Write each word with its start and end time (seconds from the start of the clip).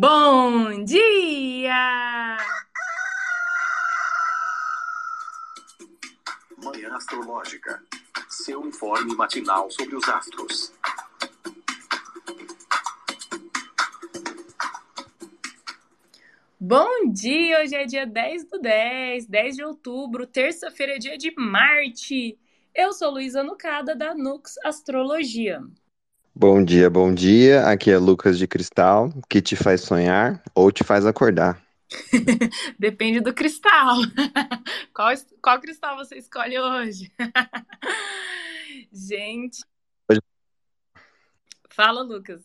Bom 0.00 0.82
dia! 0.82 2.38
Manhã 6.56 6.96
Astrológica. 6.96 7.82
Seu 8.26 8.66
informe 8.66 9.14
matinal 9.14 9.70
sobre 9.70 9.96
os 9.96 10.08
astros. 10.08 10.72
Bom 16.58 17.12
dia! 17.12 17.60
Hoje 17.60 17.76
é 17.76 17.84
dia 17.84 18.06
10 18.06 18.44
do 18.44 18.58
10, 18.58 19.26
10 19.26 19.56
de 19.56 19.62
outubro, 19.62 20.26
terça-feira 20.26 20.94
é 20.94 20.98
dia 20.98 21.18
de 21.18 21.30
Marte. 21.36 22.38
Eu 22.74 22.94
sou 22.94 23.10
Luísa 23.10 23.42
Nucada, 23.42 23.94
da 23.94 24.14
Nux 24.14 24.56
Astrologia. 24.64 25.62
Bom 26.40 26.64
dia, 26.64 26.88
bom 26.88 27.12
dia. 27.12 27.66
Aqui 27.66 27.90
é 27.90 27.98
Lucas 27.98 28.38
de 28.38 28.46
Cristal, 28.46 29.12
que 29.28 29.42
te 29.42 29.54
faz 29.54 29.82
sonhar 29.82 30.42
ou 30.54 30.72
te 30.72 30.82
faz 30.82 31.04
acordar. 31.04 31.62
Depende 32.78 33.20
do 33.20 33.34
cristal. 33.34 33.98
qual, 34.94 35.14
qual 35.42 35.60
cristal 35.60 35.96
você 35.96 36.16
escolhe 36.16 36.58
hoje? 36.58 37.12
Gente. 38.90 39.62
Hoje... 40.10 40.22
Fala, 41.68 42.00
Lucas. 42.00 42.40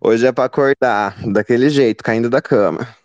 Hoje 0.00 0.26
é 0.26 0.32
para 0.32 0.44
acordar 0.44 1.14
daquele 1.30 1.68
jeito, 1.68 2.02
caindo 2.02 2.30
da 2.30 2.40
cama. 2.40 2.96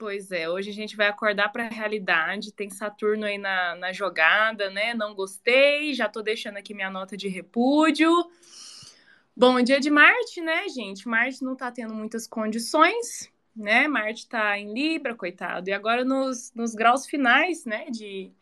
Pois 0.00 0.32
é, 0.32 0.48
hoje 0.48 0.70
a 0.70 0.72
gente 0.72 0.96
vai 0.96 1.08
acordar 1.08 1.52
para 1.52 1.66
a 1.66 1.68
realidade. 1.68 2.54
Tem 2.54 2.70
Saturno 2.70 3.26
aí 3.26 3.36
na, 3.36 3.74
na 3.76 3.92
jogada, 3.92 4.70
né? 4.70 4.94
Não 4.94 5.14
gostei, 5.14 5.92
já 5.92 6.08
tô 6.08 6.22
deixando 6.22 6.56
aqui 6.56 6.72
minha 6.72 6.88
nota 6.88 7.18
de 7.18 7.28
repúdio. 7.28 8.10
Bom, 9.36 9.60
dia 9.60 9.78
de 9.78 9.90
Marte, 9.90 10.40
né, 10.40 10.66
gente? 10.70 11.06
Marte 11.06 11.44
não 11.44 11.54
tá 11.54 11.70
tendo 11.70 11.92
muitas 11.92 12.26
condições, 12.26 13.30
né? 13.54 13.86
Marte 13.88 14.26
tá 14.26 14.58
em 14.58 14.72
Libra, 14.72 15.14
coitado. 15.14 15.68
E 15.68 15.72
agora 15.74 16.02
nos, 16.02 16.50
nos 16.54 16.74
graus 16.74 17.04
finais, 17.04 17.66
né, 17.66 17.90
de, 17.90 18.32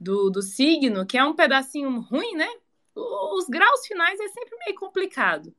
do, 0.00 0.28
do 0.30 0.42
signo, 0.42 1.06
que 1.06 1.16
é 1.16 1.22
um 1.22 1.36
pedacinho 1.36 2.00
ruim, 2.00 2.34
né? 2.34 2.48
Os 2.96 3.46
graus 3.48 3.86
finais 3.86 4.18
é 4.18 4.26
sempre 4.30 4.58
meio 4.66 4.76
complicado. 4.76 5.54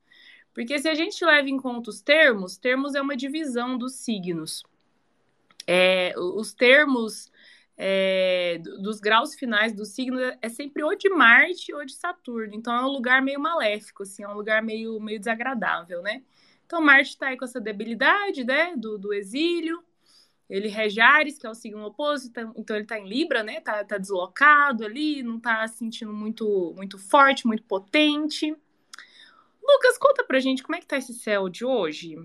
Porque 0.53 0.77
se 0.79 0.89
a 0.89 0.95
gente 0.95 1.23
leva 1.23 1.49
em 1.49 1.55
conta 1.55 1.91
os 1.91 2.01
termos, 2.01 2.57
termos 2.57 2.93
é 2.93 3.01
uma 3.01 3.15
divisão 3.15 3.77
dos 3.77 3.95
signos 3.95 4.65
é, 5.67 6.13
os 6.17 6.53
termos 6.53 7.31
é, 7.77 8.57
dos 8.81 8.99
graus 8.99 9.33
finais 9.35 9.73
do 9.73 9.85
signo 9.85 10.19
é 10.41 10.49
sempre 10.49 10.83
ou 10.83 10.95
de 10.95 11.09
Marte 11.09 11.73
ou 11.73 11.85
de 11.85 11.93
Saturno. 11.93 12.53
Então 12.53 12.73
é 12.75 12.81
um 12.81 12.89
lugar 12.89 13.21
meio 13.21 13.39
maléfico, 13.39 14.03
assim, 14.03 14.23
é 14.23 14.27
um 14.27 14.33
lugar 14.33 14.61
meio, 14.61 14.99
meio 14.99 15.17
desagradável, 15.17 16.01
né? 16.01 16.21
Então 16.65 16.81
Marte 16.81 17.11
está 17.11 17.27
aí 17.27 17.37
com 17.37 17.45
essa 17.45 17.61
debilidade, 17.61 18.43
né, 18.43 18.75
do, 18.75 18.97
do 18.97 19.13
exílio. 19.13 19.81
Ele 20.49 20.67
rege 20.67 20.99
Ares, 20.99 21.37
que 21.37 21.45
é 21.45 21.49
o 21.49 21.53
signo 21.53 21.85
oposto, 21.85 22.27
então, 22.27 22.53
então 22.57 22.75
ele 22.75 22.83
está 22.83 22.99
em 22.99 23.07
Libra, 23.07 23.43
né? 23.43 23.61
Tá, 23.61 23.83
tá 23.85 23.97
deslocado 23.97 24.83
ali, 24.83 25.23
não 25.23 25.37
está 25.37 25.65
sentindo 25.67 26.11
muito, 26.11 26.73
muito 26.75 26.97
forte, 26.97 27.47
muito 27.47 27.63
potente. 27.63 28.53
Lucas, 29.63 29.97
conta 29.97 30.23
pra 30.23 30.39
gente 30.39 30.63
como 30.63 30.75
é 30.75 30.79
que 30.79 30.87
tá 30.87 30.97
esse 30.97 31.13
céu 31.13 31.47
de 31.47 31.63
hoje. 31.63 32.17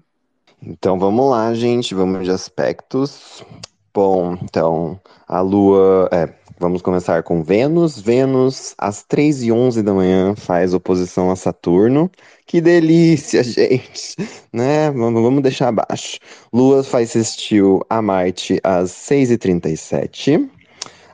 Então 0.62 0.98
vamos 0.98 1.30
lá, 1.30 1.52
gente, 1.54 1.94
vamos 1.94 2.24
de 2.24 2.30
aspectos. 2.30 3.44
Bom, 3.92 4.36
então 4.42 5.00
a 5.28 5.40
Lua, 5.40 6.08
é, 6.12 6.28
vamos 6.58 6.82
começar 6.82 7.22
com 7.22 7.42
Vênus. 7.42 8.00
Vênus, 8.00 8.74
às 8.76 9.02
3 9.04 9.44
e 9.44 9.52
11 9.52 9.82
da 9.82 9.94
manhã, 9.94 10.34
faz 10.34 10.74
oposição 10.74 11.30
a 11.30 11.36
Saturno. 11.36 12.10
Que 12.46 12.60
delícia, 12.60 13.42
gente, 13.44 14.16
né? 14.52 14.90
Vamos, 14.90 15.22
vamos 15.22 15.42
deixar 15.42 15.68
abaixo. 15.68 16.18
Lua 16.52 16.82
faz 16.82 17.10
sextil 17.10 17.80
a 17.88 18.02
Marte 18.02 18.60
às 18.64 18.90
6 18.90 19.30
e 19.30 19.38
37 19.38 20.50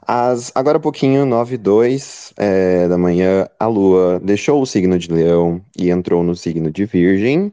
As, 0.06 0.50
agora 0.54 0.78
há 0.78 0.80
pouquinho, 0.80 1.27
9 1.27 1.54
e 1.54 1.58
2 1.58 2.32
é, 2.37 2.88
da 2.88 2.97
manhã, 2.97 3.47
a 3.59 3.66
Lua 3.66 4.20
deixou 4.25 4.62
o 4.62 4.66
signo 4.66 4.98
de 4.98 5.12
Leão 5.12 5.60
e 5.78 5.91
entrou 5.91 6.22
no 6.22 6.34
signo 6.34 6.70
de 6.70 6.84
Virgem. 6.84 7.53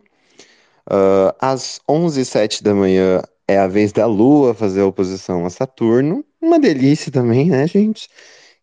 Uh, 0.87 1.35
às 1.39 1.81
11h07 1.89 2.63
da 2.63 2.73
manhã 2.73 3.21
é 3.47 3.57
a 3.57 3.67
vez 3.67 3.91
da 3.91 4.05
Lua 4.05 4.53
fazer 4.53 4.81
a 4.81 4.85
oposição 4.85 5.45
a 5.45 5.49
Saturno. 5.49 6.23
Uma 6.41 6.59
delícia 6.59 7.11
também, 7.11 7.49
né, 7.49 7.67
gente? 7.67 8.09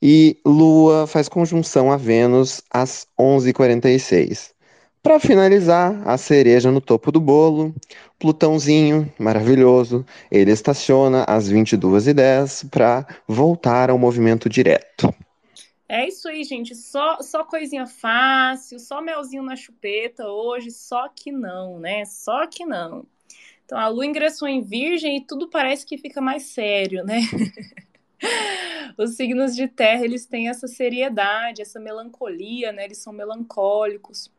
E 0.01 0.39
Lua 0.45 1.07
faz 1.07 1.29
conjunção 1.29 1.91
a 1.93 1.97
Vênus 1.97 2.63
às 2.71 3.07
11h46. 3.19 4.55
Para 5.03 5.21
finalizar, 5.21 6.01
a 6.07 6.17
cereja 6.17 6.71
no 6.71 6.81
topo 6.81 7.13
do 7.13 7.21
bolo, 7.21 7.75
Plutãozinho, 8.19 9.13
maravilhoso, 9.19 10.03
ele 10.31 10.51
estaciona 10.51 11.25
às 11.25 11.51
22h10 11.51 12.71
para 12.71 13.07
voltar 13.29 13.91
ao 13.91 13.99
movimento 13.99 14.49
direto. 14.49 15.15
É 15.95 16.09
isso 16.09 16.29
aí, 16.29 16.43
gente. 16.43 16.75
Só, 16.75 17.23
só 17.23 17.45
coisinha 17.45 17.87
fácil, 17.87 18.81
só 18.81 19.01
melzinho 19.01 19.45
na 19.45 19.55
chupeta 19.55 20.27
hoje, 20.27 20.73
só 20.73 21.09
que 21.09 21.31
não, 21.31 21.79
né? 21.79 22.05
Só 22.05 22.49
que 22.49 22.67
não. 22.67 23.07
Então 23.65 23.79
a 23.79 23.87
lua 23.87 24.05
ingressou 24.05 24.49
em 24.49 24.61
Virgem 24.61 25.19
e 25.19 25.25
tudo 25.25 25.49
parece 25.49 25.87
que 25.87 25.97
fica 25.97 26.21
mais 26.21 26.47
sério, 26.47 27.05
né? 27.05 27.21
Os 28.99 29.15
signos 29.15 29.55
de 29.55 29.69
terra, 29.69 30.05
eles 30.05 30.27
têm 30.27 30.49
essa 30.49 30.67
seriedade, 30.67 31.63
essa 31.63 31.79
melancolia, 31.79 32.73
né? 32.73 32.87
Eles 32.87 32.99
são 32.99 33.13
melancólicos. 33.13 34.33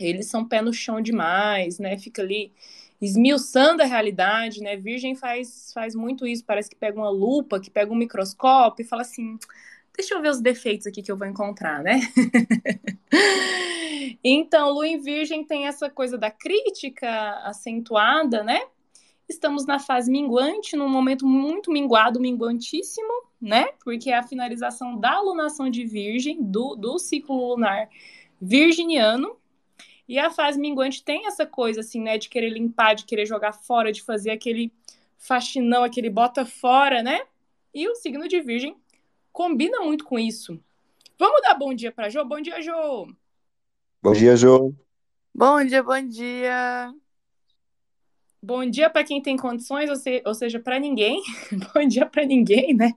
Eles 0.00 0.26
são 0.26 0.44
pé 0.44 0.60
no 0.60 0.72
chão 0.72 1.00
demais, 1.00 1.78
né? 1.78 1.96
Fica 1.96 2.22
ali 2.22 2.52
esmiuçando 3.00 3.82
a 3.82 3.86
realidade, 3.86 4.60
né? 4.60 4.76
Virgem 4.76 5.14
faz, 5.14 5.70
faz 5.72 5.94
muito 5.94 6.26
isso, 6.26 6.44
parece 6.44 6.68
que 6.68 6.76
pega 6.76 6.98
uma 6.98 7.10
lupa, 7.10 7.60
que 7.60 7.70
pega 7.70 7.92
um 7.92 7.96
microscópio 7.96 8.82
e 8.82 8.88
fala 8.88 9.02
assim: 9.02 9.38
deixa 9.96 10.14
eu 10.14 10.22
ver 10.22 10.30
os 10.30 10.40
defeitos 10.40 10.86
aqui 10.86 11.02
que 11.02 11.10
eu 11.12 11.16
vou 11.16 11.26
encontrar, 11.26 11.82
né? 11.82 12.00
então, 14.24 14.70
Lua 14.70 14.86
em 14.86 15.00
Virgem 15.00 15.44
tem 15.44 15.66
essa 15.66 15.90
coisa 15.90 16.16
da 16.16 16.30
crítica 16.30 17.32
acentuada, 17.44 18.42
né? 18.42 18.60
Estamos 19.28 19.64
na 19.64 19.78
fase 19.78 20.10
minguante, 20.10 20.76
num 20.76 20.88
momento 20.88 21.26
muito 21.26 21.70
minguado, 21.70 22.20
minguantíssimo, 22.20 23.24
né? 23.40 23.68
Porque 23.84 24.10
é 24.10 24.18
a 24.18 24.22
finalização 24.22 24.98
da 24.98 25.20
lunação 25.20 25.70
de 25.70 25.84
Virgem, 25.84 26.42
do, 26.42 26.74
do 26.74 26.98
ciclo 26.98 27.48
lunar 27.48 27.88
virginiano. 28.40 29.36
E 30.08 30.18
a 30.18 30.30
fase 30.30 30.58
minguante 30.58 31.02
tem 31.02 31.26
essa 31.26 31.46
coisa, 31.46 31.80
assim, 31.80 32.02
né? 32.02 32.18
De 32.18 32.28
querer 32.28 32.50
limpar, 32.50 32.94
de 32.94 33.04
querer 33.04 33.24
jogar 33.24 33.52
fora, 33.52 33.92
de 33.92 34.02
fazer 34.02 34.30
aquele 34.30 34.72
faxinão, 35.16 35.84
aquele 35.84 36.10
bota 36.10 36.44
fora, 36.44 37.02
né? 37.02 37.22
E 37.72 37.88
o 37.88 37.94
signo 37.94 38.28
de 38.28 38.40
Virgem 38.40 38.76
combina 39.32 39.80
muito 39.80 40.04
com 40.04 40.18
isso. 40.18 40.62
Vamos 41.18 41.40
dar 41.42 41.54
bom 41.54 41.72
dia 41.74 41.90
para 41.90 42.08
Jo? 42.08 42.24
Bom 42.24 42.40
dia, 42.40 42.60
Jo. 42.60 43.06
Bom 44.02 44.12
dia, 44.12 44.36
Jo. 44.36 44.74
Bom 45.34 45.64
dia, 45.64 45.82
bom 45.82 46.06
dia. 46.06 46.94
Bom 48.42 48.68
dia 48.68 48.90
para 48.90 49.04
quem 49.04 49.22
tem 49.22 49.36
condições, 49.36 49.88
ou, 49.88 49.96
se, 49.96 50.22
ou 50.26 50.34
seja, 50.34 50.58
para 50.58 50.78
ninguém. 50.78 51.22
bom 51.72 51.86
dia 51.86 52.04
para 52.04 52.26
ninguém, 52.26 52.74
né? 52.74 52.92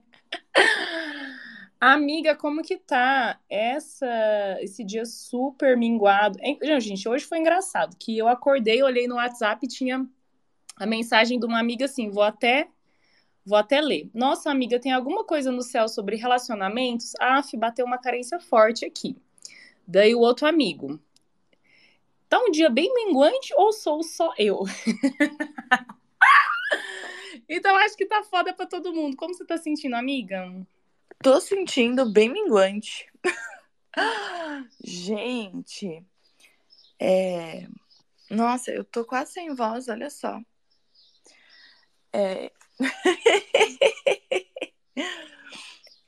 Amiga, 1.78 2.34
como 2.34 2.62
que 2.62 2.78
tá 2.78 3.38
essa 3.48 4.58
esse 4.60 4.82
dia 4.82 5.04
super 5.04 5.76
minguado? 5.76 6.38
Gente, 6.80 7.08
hoje 7.08 7.24
foi 7.24 7.38
engraçado 7.38 7.96
que 7.96 8.16
eu 8.18 8.26
acordei, 8.26 8.82
olhei 8.82 9.06
no 9.06 9.16
WhatsApp 9.16 9.64
e 9.64 9.68
tinha 9.68 10.04
a 10.76 10.86
mensagem 10.86 11.38
de 11.38 11.46
uma 11.46 11.60
amiga 11.60 11.84
assim, 11.84 12.10
vou 12.10 12.22
até 12.22 12.68
Vou 13.46 13.56
até 13.56 13.80
ler. 13.80 14.10
Nossa, 14.12 14.50
amiga, 14.50 14.80
tem 14.80 14.90
alguma 14.90 15.22
coisa 15.22 15.52
no 15.52 15.62
céu 15.62 15.88
sobre 15.88 16.16
relacionamentos? 16.16 17.12
Af, 17.20 17.56
bateu 17.56 17.86
uma 17.86 17.96
carência 17.96 18.40
forte 18.40 18.84
aqui. 18.84 19.16
Daí 19.86 20.16
o 20.16 20.20
outro 20.20 20.48
amigo. 20.48 20.98
Tá 22.28 22.40
um 22.40 22.50
dia 22.50 22.68
bem 22.68 22.92
minguante 22.92 23.54
ou 23.54 23.72
sou 23.72 24.02
só 24.02 24.34
eu? 24.36 24.64
então 27.48 27.76
acho 27.76 27.96
que 27.96 28.06
tá 28.06 28.24
foda 28.24 28.52
pra 28.52 28.66
todo 28.66 28.92
mundo. 28.92 29.16
Como 29.16 29.32
você 29.32 29.46
tá 29.46 29.56
sentindo, 29.56 29.94
amiga? 29.94 30.52
Tô 31.22 31.40
sentindo 31.40 32.10
bem 32.10 32.28
minguante. 32.28 33.08
Gente, 34.82 36.04
é... 36.98 37.68
Nossa, 38.28 38.72
eu 38.72 38.82
tô 38.82 39.04
quase 39.04 39.34
sem 39.34 39.54
voz, 39.54 39.86
olha 39.86 40.10
só. 40.10 40.40
É, 42.12 42.50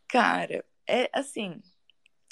Cara, 0.09 0.65
é 0.87 1.11
assim, 1.13 1.61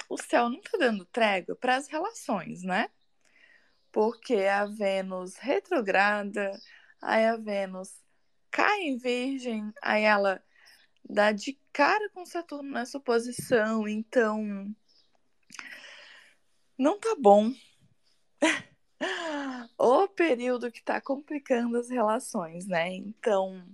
o 0.08 0.16
céu 0.16 0.48
não 0.48 0.60
tá 0.60 0.78
dando 0.78 1.04
trégua 1.06 1.56
para 1.56 1.76
as 1.76 1.88
relações, 1.88 2.62
né? 2.62 2.88
Porque 3.92 4.34
a 4.34 4.66
Vênus 4.66 5.36
retrograda, 5.36 6.52
aí 7.02 7.26
a 7.26 7.36
Vênus 7.36 7.90
cai 8.50 8.82
em 8.82 8.96
Virgem, 8.96 9.72
aí 9.82 10.04
ela 10.04 10.42
dá 11.08 11.32
de 11.32 11.58
cara 11.72 12.08
com 12.10 12.24
Saturno 12.24 12.72
nessa 12.72 13.00
posição, 13.00 13.86
então 13.86 14.74
não 16.78 16.98
tá 16.98 17.14
bom. 17.18 17.52
o 19.78 20.08
período 20.08 20.70
que 20.70 20.78
está 20.78 21.00
complicando 21.00 21.76
as 21.76 21.88
relações, 21.88 22.66
né? 22.66 22.94
Então, 22.94 23.64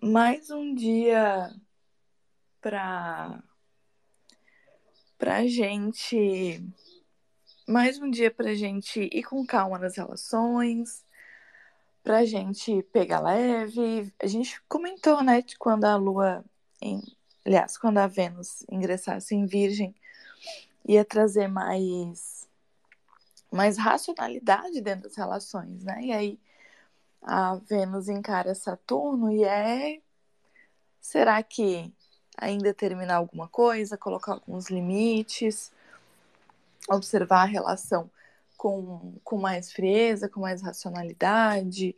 mais 0.00 0.50
um 0.50 0.74
dia 0.74 1.50
para 2.60 3.42
para 5.18 5.46
gente 5.46 6.62
mais 7.66 7.98
um 7.98 8.10
dia 8.10 8.30
para 8.30 8.54
gente 8.54 9.08
ir 9.12 9.24
com 9.24 9.44
calma 9.44 9.78
nas 9.78 9.96
relações, 9.96 11.04
para 12.02 12.24
gente 12.24 12.82
pegar 12.92 13.20
leve. 13.20 14.12
A 14.22 14.26
gente 14.26 14.60
comentou, 14.68 15.22
né, 15.22 15.42
de 15.42 15.58
quando 15.58 15.84
a 15.84 15.96
Lua, 15.96 16.44
em, 16.80 17.02
aliás, 17.44 17.76
quando 17.76 17.98
a 17.98 18.06
Vênus 18.06 18.64
ingressasse 18.70 19.34
em 19.34 19.46
Virgem, 19.46 19.94
ia 20.86 21.04
trazer 21.04 21.48
mais 21.48 22.46
mais 23.50 23.78
racionalidade 23.78 24.80
dentro 24.80 25.04
das 25.04 25.16
relações, 25.16 25.82
né? 25.82 26.00
E 26.02 26.12
aí 26.12 26.40
a 27.22 27.56
Vênus 27.56 28.08
encara 28.08 28.54
Saturno 28.54 29.30
e 29.32 29.44
é 29.44 30.00
será 31.00 31.42
que 31.42 31.92
ainda 32.36 32.74
terminar 32.74 33.16
alguma 33.16 33.48
coisa, 33.48 33.96
colocar 33.96 34.32
alguns 34.32 34.68
limites, 34.68 35.72
observar 36.88 37.42
a 37.42 37.46
relação 37.46 38.10
com, 38.56 39.14
com 39.24 39.38
mais 39.38 39.72
frieza, 39.72 40.28
com 40.28 40.40
mais 40.40 40.62
racionalidade, 40.62 41.96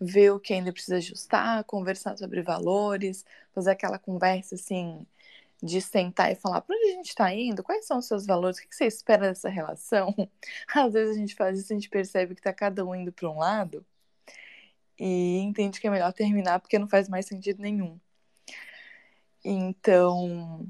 ver 0.00 0.30
o 0.32 0.40
que 0.40 0.54
ainda 0.54 0.72
precisa 0.72 0.96
ajustar, 0.96 1.64
conversar 1.64 2.16
sobre 2.16 2.42
valores, 2.42 3.24
fazer 3.54 3.72
aquela 3.72 3.98
conversa 3.98 4.54
assim 4.54 5.06
de 5.62 5.80
sentar 5.80 6.30
e 6.30 6.34
falar 6.34 6.60
para 6.60 6.76
onde 6.76 6.86
a 6.88 6.94
gente 6.94 7.08
está 7.08 7.32
indo, 7.34 7.62
quais 7.62 7.86
são 7.86 7.98
os 7.98 8.06
seus 8.06 8.26
valores, 8.26 8.58
o 8.58 8.68
que 8.68 8.74
você 8.74 8.86
espera 8.86 9.28
dessa 9.28 9.48
relação. 9.48 10.14
Às 10.74 10.92
vezes 10.92 11.16
a 11.16 11.18
gente 11.18 11.34
faz 11.34 11.58
isso, 11.58 11.72
a 11.72 11.76
gente 11.76 11.88
percebe 11.88 12.34
que 12.34 12.40
está 12.40 12.52
cada 12.52 12.84
um 12.84 12.94
indo 12.94 13.12
para 13.12 13.30
um 13.30 13.38
lado 13.38 13.84
e 14.98 15.38
entende 15.38 15.80
que 15.80 15.86
é 15.86 15.90
melhor 15.90 16.12
terminar 16.12 16.60
porque 16.60 16.78
não 16.78 16.88
faz 16.88 17.08
mais 17.08 17.26
sentido 17.26 17.60
nenhum. 17.60 17.98
Então, 19.44 20.66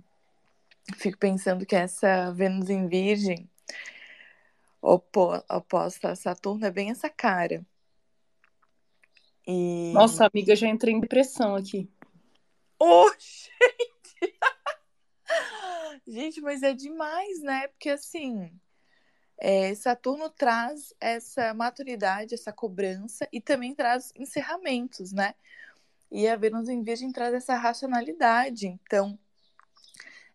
fico 0.96 1.18
pensando 1.18 1.64
que 1.64 1.76
essa 1.76 2.32
Vênus 2.32 2.68
em 2.68 2.88
Virgem 2.88 3.48
oposta 4.80 6.10
a 6.10 6.16
Saturno 6.16 6.66
é 6.66 6.70
bem 6.70 6.90
essa 6.90 7.08
cara. 7.08 7.64
E... 9.46 9.92
Nossa, 9.92 10.26
amiga, 10.26 10.56
já 10.56 10.68
entrei 10.68 10.94
em 10.94 11.00
depressão 11.00 11.54
aqui. 11.54 11.90
Oh, 12.78 13.10
gente! 13.10 14.38
gente, 16.06 16.40
mas 16.40 16.62
é 16.62 16.74
demais, 16.74 17.40
né? 17.42 17.68
Porque 17.68 17.90
assim, 17.90 18.50
é, 19.38 19.74
Saturno 19.74 20.30
traz 20.30 20.94
essa 21.00 21.52
maturidade, 21.54 22.34
essa 22.34 22.52
cobrança 22.52 23.28
e 23.32 23.40
também 23.40 23.74
traz 23.74 24.12
encerramentos, 24.16 25.12
né? 25.12 25.34
E 26.10 26.28
a 26.28 26.36
Vênus 26.36 26.68
em 26.68 26.82
Virgem 26.82 27.12
traz 27.12 27.34
essa 27.34 27.56
racionalidade. 27.56 28.66
Então, 28.66 29.18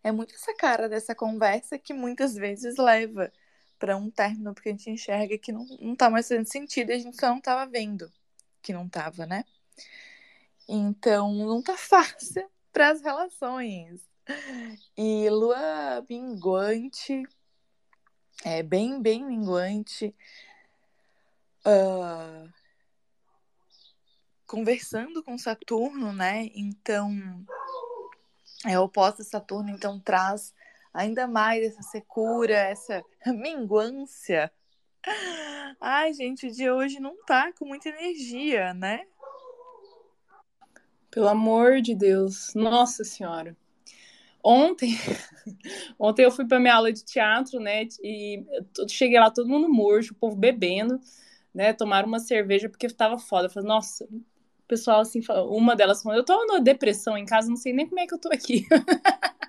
é 0.02 0.12
muito 0.12 0.34
essa 0.34 0.54
cara 0.54 0.88
dessa 0.88 1.14
conversa 1.14 1.78
que 1.78 1.94
muitas 1.94 2.34
vezes 2.34 2.76
leva 2.76 3.32
para 3.78 3.96
um 3.96 4.10
término, 4.10 4.52
porque 4.54 4.68
a 4.68 4.72
gente 4.72 4.90
enxerga 4.90 5.38
que 5.38 5.52
não, 5.52 5.64
não 5.80 5.96
tá 5.96 6.10
mais 6.10 6.28
fazendo 6.28 6.46
sentido 6.46 6.90
e 6.90 6.94
a 6.94 6.98
gente 6.98 7.18
só 7.18 7.28
não 7.28 7.40
tava 7.40 7.70
vendo 7.70 8.12
que 8.62 8.72
não 8.72 8.88
tava, 8.88 9.26
né? 9.26 9.44
Então, 10.68 11.32
não 11.34 11.62
tá 11.62 11.76
fácil 11.78 12.48
para 12.72 12.90
as 12.90 13.00
relações. 13.00 14.00
E 14.96 15.28
lua 15.28 16.04
minguante, 16.08 17.24
é 18.44 18.62
bem, 18.62 19.00
bem 19.00 19.24
minguante. 19.24 20.14
Uh, 21.66 22.50
conversando 24.46 25.22
com 25.22 25.36
Saturno, 25.36 26.12
né? 26.12 26.50
Então, 26.54 27.44
é 28.66 28.78
oposta 28.78 29.22
a 29.22 29.24
Saturno, 29.24 29.70
então 29.70 30.00
traz 30.00 30.54
ainda 30.92 31.26
mais 31.26 31.64
essa 31.64 31.82
secura, 31.82 32.54
essa 32.54 33.02
minguância. 33.26 34.50
Ai, 35.80 36.12
gente, 36.12 36.46
o 36.46 36.50
dia 36.50 36.74
hoje 36.74 37.00
não 37.00 37.16
tá 37.24 37.52
com 37.52 37.64
muita 37.66 37.88
energia, 37.88 38.74
né? 38.74 39.06
Pelo 41.10 41.28
amor 41.28 41.80
de 41.80 41.94
Deus, 41.94 42.54
nossa 42.54 43.04
senhora. 43.04 43.56
Ontem, 44.42 44.94
ontem 45.98 46.24
eu 46.24 46.30
fui 46.30 46.46
para 46.46 46.60
minha 46.60 46.74
aula 46.74 46.92
de 46.92 47.04
teatro, 47.04 47.60
né? 47.60 47.86
E 48.02 48.44
cheguei 48.88 49.18
lá 49.18 49.30
todo 49.30 49.48
mundo 49.48 49.68
murcho, 49.68 50.12
o 50.12 50.16
povo 50.16 50.36
bebendo, 50.36 50.98
né? 51.54 51.72
Tomaram 51.72 52.08
uma 52.08 52.18
cerveja 52.18 52.68
porque 52.68 52.88
tava 52.88 53.18
foda. 53.18 53.46
Eu 53.46 53.50
falei, 53.50 53.68
nossa, 53.68 54.04
o 54.04 54.22
pessoal 54.66 55.00
assim, 55.00 55.20
uma 55.48 55.76
delas 55.76 56.02
falou, 56.02 56.18
eu 56.18 56.24
tô 56.24 56.46
numa 56.46 56.60
depressão 56.60 57.16
em 57.16 57.24
casa, 57.24 57.48
não 57.48 57.56
sei 57.56 57.72
nem 57.72 57.86
como 57.86 58.00
é 58.00 58.06
que 58.06 58.14
eu 58.14 58.18
tô 58.18 58.32
aqui. 58.32 58.66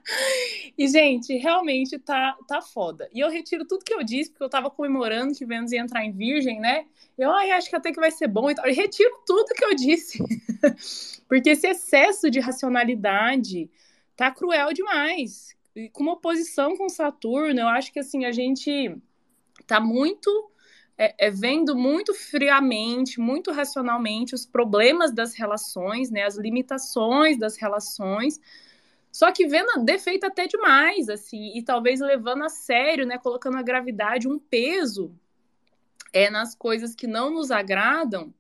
E, 0.78 0.88
gente, 0.88 1.36
realmente 1.38 1.98
tá, 2.00 2.36
tá 2.48 2.62
foda. 2.62 3.10
E 3.14 3.20
eu 3.20 3.30
retiro 3.30 3.66
tudo 3.66 3.84
que 3.84 3.94
eu 3.94 4.04
disse, 4.04 4.32
porque 4.32 4.44
eu 4.44 4.50
tava 4.50 4.70
comemorando 4.70 5.34
que 5.34 5.46
Vênus 5.46 5.72
ia 5.72 5.80
entrar 5.80 6.04
em 6.04 6.12
Virgem, 6.12 6.60
né? 6.60 6.86
Eu 7.18 7.32
acho 7.32 7.70
que 7.70 7.76
até 7.76 7.92
que 7.92 8.00
vai 8.00 8.12
ser 8.12 8.28
bom 8.28 8.50
e 8.50 8.56
tal. 8.56 8.66
Retiro 8.66 9.12
tudo 9.26 9.54
que 9.54 9.64
eu 9.64 9.76
disse. 9.76 10.18
porque 11.28 11.52
esse 11.52 11.68
excesso 11.68 12.32
de 12.32 12.40
racionalidade 12.40 13.70
tá 14.16 14.32
cruel 14.32 14.74
demais. 14.74 15.56
E 15.76 15.90
com 15.90 16.04
uma 16.04 16.14
oposição 16.14 16.76
com 16.76 16.90
Saturno, 16.90 17.60
eu 17.60 17.68
acho 17.68 17.92
que 17.92 18.00
assim, 18.00 18.26
a 18.26 18.32
gente 18.32 18.96
tá 19.66 19.80
muito. 19.80 20.50
É, 20.98 21.28
é, 21.28 21.32
vendo 21.32 21.76
muito 21.76 22.14
friamente, 22.14 23.20
muito 23.20 23.52
racionalmente 23.52 24.36
os 24.36 24.46
problemas 24.46 25.12
das 25.12 25.34
relações, 25.34 26.12
né, 26.12 26.24
as 26.24 26.38
limitações 26.38 27.40
das 27.40 27.58
relações, 27.58 28.40
só 29.12 29.32
que 29.32 29.48
vendo 29.48 29.84
defeito 29.84 30.26
até 30.26 30.48
demais, 30.48 31.10
assim, 31.10 31.58
e 31.58 31.64
talvez 31.64 32.00
levando 32.00 32.44
a 32.44 32.50
sério, 32.50 33.06
né, 33.06 33.18
colocando 33.18 33.58
a 33.58 33.64
gravidade, 33.64 34.28
um 34.28 34.38
peso 34.38 35.12
é 36.14 36.30
nas 36.30 36.56
coisas 36.56 36.96
que 36.96 37.08
não 37.08 37.30
nos 37.30 37.52
agradam, 37.52 38.34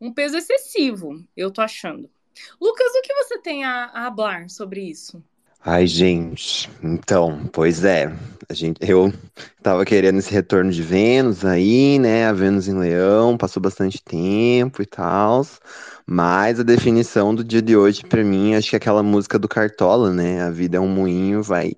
um 0.00 0.12
peso 0.12 0.36
excessivo, 0.36 1.24
eu 1.36 1.50
tô 1.50 1.60
achando. 1.60 2.10
Lucas, 2.60 2.86
o 2.88 3.02
que 3.02 3.14
você 3.14 3.38
tem 3.38 3.64
a, 3.64 3.86
a 3.86 4.14
falar 4.14 4.48
sobre 4.48 4.82
isso? 4.82 5.22
Ai, 5.62 5.86
gente, 5.86 6.70
então, 6.82 7.46
pois 7.52 7.84
é, 7.84 8.10
a 8.48 8.54
gente, 8.54 8.78
eu 8.80 9.12
tava 9.62 9.84
querendo 9.84 10.18
esse 10.18 10.32
retorno 10.32 10.72
de 10.72 10.82
Vênus 10.82 11.44
aí, 11.44 11.98
né, 11.98 12.26
a 12.26 12.32
Vênus 12.32 12.66
em 12.66 12.78
Leão, 12.78 13.36
passou 13.36 13.62
bastante 13.62 14.02
tempo 14.02 14.80
e 14.80 14.86
tal, 14.86 15.44
mas 16.06 16.58
a 16.58 16.62
definição 16.62 17.34
do 17.34 17.44
dia 17.44 17.60
de 17.60 17.76
hoje, 17.76 18.02
para 18.02 18.24
mim, 18.24 18.54
acho 18.54 18.70
que 18.70 18.76
é 18.76 18.78
aquela 18.78 19.02
música 19.02 19.38
do 19.38 19.46
Cartola, 19.46 20.12
né? 20.12 20.42
A 20.42 20.50
vida 20.50 20.78
é 20.78 20.80
um 20.80 20.88
moinho, 20.88 21.42
vai 21.42 21.72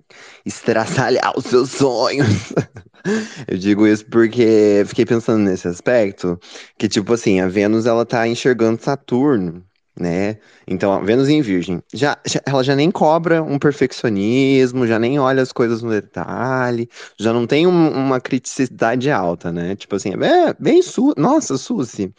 estraçalhar 0.45 1.37
os 1.37 1.45
seus 1.45 1.69
sonhos. 1.71 2.53
Eu 3.47 3.57
digo 3.57 3.85
isso 3.85 4.05
porque 4.05 4.83
fiquei 4.87 5.05
pensando 5.05 5.43
nesse 5.43 5.67
aspecto, 5.67 6.39
que 6.77 6.87
tipo 6.87 7.13
assim, 7.13 7.41
a 7.41 7.47
Vênus 7.47 7.85
ela 7.85 8.05
tá 8.05 8.27
enxergando 8.27 8.81
Saturno, 8.81 9.63
né? 9.99 10.37
Então, 10.67 11.03
Vênus 11.03 11.29
em 11.29 11.41
Virgem, 11.41 11.81
já, 11.93 12.17
já, 12.25 12.41
ela 12.45 12.63
já 12.63 12.75
nem 12.75 12.89
cobra 12.89 13.43
um 13.43 13.59
perfeccionismo, 13.59 14.87
já 14.87 14.97
nem 14.97 15.19
olha 15.19 15.41
as 15.43 15.51
coisas 15.51 15.81
no 15.83 15.89
detalhe, 15.89 16.89
já 17.19 17.31
não 17.31 17.45
tem 17.45 17.67
um, 17.67 17.89
uma 17.89 18.19
criticidade 18.19 19.11
alta, 19.11 19.51
né? 19.51 19.75
Tipo 19.75 19.95
assim, 19.95 20.13
é 20.13 20.53
bem 20.59 20.81
su 20.81 21.13
nossa, 21.17 21.57
Suzy. 21.57 22.13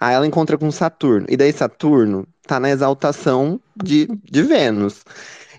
Aí 0.00 0.14
ela 0.14 0.26
encontra 0.26 0.56
com 0.56 0.70
Saturno, 0.70 1.26
e 1.28 1.36
daí 1.36 1.52
Saturno 1.52 2.26
tá 2.46 2.58
na 2.58 2.70
exaltação 2.70 3.60
de, 3.76 4.08
de 4.24 4.42
Vênus. 4.42 5.04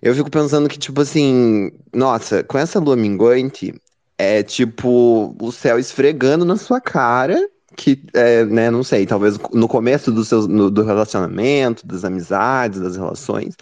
Eu 0.02 0.16
fico 0.16 0.32
pensando 0.32 0.70
que, 0.70 0.80
tipo 0.80 1.02
assim, 1.02 1.72
nossa, 1.94 2.44
com 2.44 2.58
essa 2.58 2.80
lua 2.80 2.96
minguante, 2.96 3.74
é 4.18 4.44
tipo 4.44 5.36
o 5.42 5.52
céu 5.52 5.78
esfregando 5.80 6.46
na 6.46 6.58
sua 6.58 6.82
cara 6.82 7.40
que, 7.80 8.04
é, 8.14 8.44
né, 8.46 8.70
não 8.70 8.84
sei, 8.84 9.06
talvez 9.06 9.38
no 9.54 9.68
começo 9.68 10.12
do, 10.12 10.26
seu, 10.26 10.48
no, 10.48 10.70
do 10.70 10.84
relacionamento, 10.84 11.88
das 11.88 12.04
amizades, 12.04 12.82
das 12.82 12.98
relações, 12.98 13.56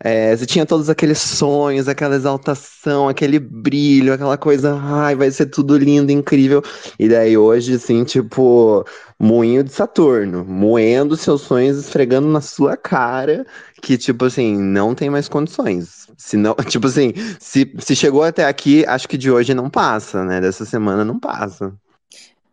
é, 0.00 0.36
você 0.36 0.44
tinha 0.44 0.66
todos 0.66 0.90
aqueles 0.90 1.18
sonhos, 1.18 1.88
aquela 1.88 2.16
exaltação, 2.16 3.08
aquele 3.08 3.38
brilho, 3.38 4.12
aquela 4.12 4.36
coisa, 4.36 4.76
ai, 4.82 5.14
vai 5.14 5.30
ser 5.30 5.46
tudo 5.46 5.78
lindo, 5.78 6.10
incrível. 6.12 6.62
E 6.98 7.08
daí 7.08 7.36
hoje, 7.38 7.74
assim, 7.74 8.04
tipo, 8.04 8.84
moinho 9.18 9.62
de 9.62 9.72
Saturno, 9.72 10.44
moendo 10.44 11.16
seus 11.16 11.42
sonhos, 11.42 11.78
esfregando 11.78 12.26
na 12.28 12.40
sua 12.40 12.76
cara, 12.76 13.46
que, 13.80 13.96
tipo 13.96 14.24
assim, 14.24 14.58
não 14.58 14.94
tem 14.94 15.08
mais 15.08 15.28
condições. 15.28 16.08
Se 16.18 16.36
não, 16.36 16.54
tipo 16.68 16.86
assim, 16.88 17.12
se, 17.38 17.72
se 17.78 17.94
chegou 17.96 18.24
até 18.24 18.44
aqui, 18.46 18.84
acho 18.86 19.08
que 19.08 19.16
de 19.16 19.30
hoje 19.30 19.54
não 19.54 19.70
passa, 19.70 20.24
né? 20.24 20.40
Dessa 20.40 20.64
semana 20.64 21.04
não 21.04 21.18
passa. 21.20 21.72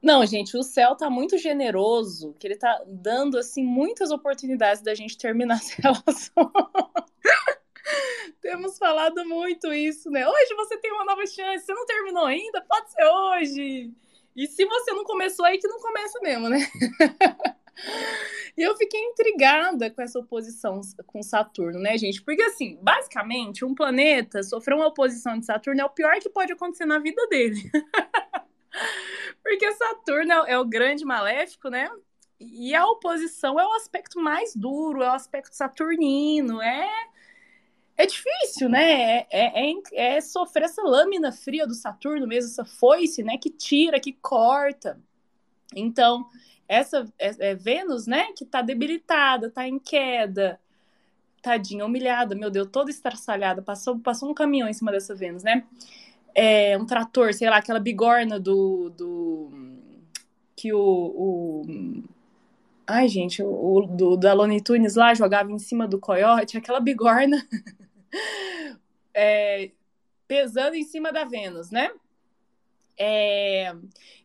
Não, 0.02 0.26
gente, 0.26 0.58
o 0.58 0.64
céu 0.64 0.96
tá 0.96 1.10
muito 1.10 1.38
generoso, 1.38 2.34
que 2.40 2.48
ele 2.48 2.56
tá 2.56 2.82
dando, 2.88 3.38
assim, 3.38 3.64
muitas 3.64 4.10
oportunidades 4.10 4.82
da 4.82 4.96
gente 4.96 5.18
terminar 5.18 5.58
essa 5.58 5.76
relação. 5.82 6.52
Temos 8.42 8.78
falado 8.80 9.24
muito 9.26 9.72
isso, 9.72 10.10
né? 10.10 10.28
Hoje 10.28 10.56
você 10.56 10.78
tem 10.80 10.92
uma 10.92 11.06
nova 11.06 11.26
chance, 11.28 11.66
você 11.66 11.74
não 11.74 11.86
terminou 11.86 12.26
ainda? 12.26 12.62
Pode 12.62 12.92
ser 12.92 13.06
hoje. 13.06 13.92
E 14.36 14.48
se 14.48 14.66
você 14.66 14.92
não 14.92 15.04
começou 15.04 15.46
aí, 15.46 15.60
que 15.60 15.68
não 15.68 15.80
começa 15.80 16.20
mesmo, 16.22 16.50
né? 16.50 16.60
E 18.58 18.62
eu 18.62 18.76
fiquei 18.76 19.00
intrigada 19.00 19.90
com 19.90 20.02
essa 20.02 20.20
oposição 20.20 20.82
com 21.08 21.24
Saturno, 21.24 21.80
né, 21.80 21.98
gente? 21.98 22.22
Porque, 22.22 22.42
assim, 22.44 22.78
basicamente, 22.82 23.64
um 23.64 23.74
planeta 23.74 24.44
sofrer 24.44 24.76
uma 24.76 24.88
oposição 24.88 25.40
de 25.40 25.46
Saturno 25.46 25.82
é 25.82 25.86
o 25.86 25.90
pior 25.90 26.20
que 26.20 26.30
pode 26.30 26.52
acontecer 26.52 26.86
na 26.86 27.00
vida 27.00 27.26
dele. 27.28 27.62
Porque 29.44 29.72
Saturno 29.74 30.34
é 30.46 30.58
o 30.58 30.66
grande 30.66 31.04
maléfico, 31.04 31.70
né? 31.70 31.90
E 32.40 32.74
a 32.74 32.86
oposição 32.88 33.60
é 33.60 33.66
o 33.66 33.74
aspecto 33.74 34.20
mais 34.20 34.56
duro, 34.56 35.04
é 35.04 35.10
o 35.10 35.14
aspecto 35.14 35.56
saturnino, 35.56 36.62
é 36.62 36.90
é 37.98 38.06
difícil, 38.06 38.68
né? 38.68 38.92
É, 38.92 39.28
é, 39.32 39.72
é, 39.72 40.16
é, 40.16 40.22
sofrer 40.22 40.64
essa 40.64 40.82
lâmina 40.82 41.32
fria 41.32 41.68
do 41.68 41.76
Saturno 41.76 42.26
mesmo, 42.28 42.50
essa 42.50 42.66
foice, 42.66 43.22
né? 43.22 43.38
Que 43.38 43.50
tira, 43.50 44.00
que 44.00 44.14
corta. 44.14 45.00
Então, 45.76 46.28
essa 46.68 47.06
é, 47.20 47.52
é 47.52 47.56
Vênus, 47.56 48.08
né? 48.08 48.32
Que 48.36 48.44
tá 48.44 48.64
debilitada, 48.64 49.52
tá 49.52 49.68
em 49.68 49.78
queda, 49.78 50.60
tadinha, 51.44 51.86
humilhada, 51.86 52.34
meu 52.34 52.50
Deus, 52.50 52.70
toda 52.72 52.90
estraçalhada. 52.90 53.62
Passou, 53.62 54.00
passou 54.00 54.30
um 54.30 54.34
caminhão 54.34 54.68
em 54.68 54.74
cima 54.74 54.92
dessa 54.92 55.14
Vênus, 55.14 55.44
né? 55.44 55.64
É, 56.34 56.78
um 56.78 56.86
trator, 56.86 57.34
sei 57.34 57.50
lá, 57.50 57.58
aquela 57.58 57.80
bigorna 57.80 58.40
do. 58.40 58.90
do 58.90 59.52
que 60.56 60.72
o, 60.74 60.80
o 60.80 62.04
Ai, 62.88 63.08
gente, 63.08 63.42
o, 63.42 63.48
o 63.48 63.88
do, 63.88 64.18
da 64.18 64.34
Lone 64.34 64.62
Tunes 64.62 64.96
lá 64.96 65.14
jogava 65.14 65.52
em 65.52 65.60
cima 65.60 65.88
do 65.88 66.00
coiote, 66.00 66.58
aquela 66.58 66.80
bigorna 66.80 67.46
é, 69.14 69.72
pesando 70.28 70.76
em 70.76 70.84
cima 70.84 71.12
da 71.12 71.24
Vênus, 71.24 71.72
né? 71.72 71.92
É, 72.98 73.74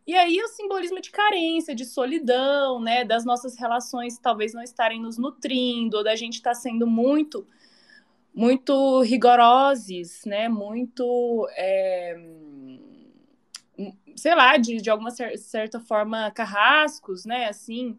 e 0.05 0.13
aí 0.15 0.41
o 0.41 0.47
simbolismo 0.47 1.01
de 1.01 1.09
carência, 1.09 1.73
de 1.73 1.85
solidão, 1.85 2.79
né? 2.79 3.03
Das 3.03 3.25
nossas 3.25 3.57
relações 3.57 4.17
talvez 4.17 4.53
não 4.53 4.61
estarem 4.61 5.01
nos 5.01 5.17
nutrindo, 5.17 5.97
ou 5.97 6.03
da 6.03 6.15
gente 6.15 6.35
estar 6.35 6.51
tá 6.51 6.55
sendo 6.55 6.85
muito, 6.85 7.47
muito 8.37 9.01
rigorosos, 9.01 10.23
né? 10.23 10.47
Muito. 10.47 11.47
É, 11.53 12.15
sei 14.15 14.35
lá, 14.35 14.57
de, 14.57 14.77
de 14.77 14.91
alguma 14.91 15.09
certa 15.09 15.79
forma 15.79 16.29
carrascos, 16.29 17.25
né? 17.25 17.47
Assim, 17.47 17.97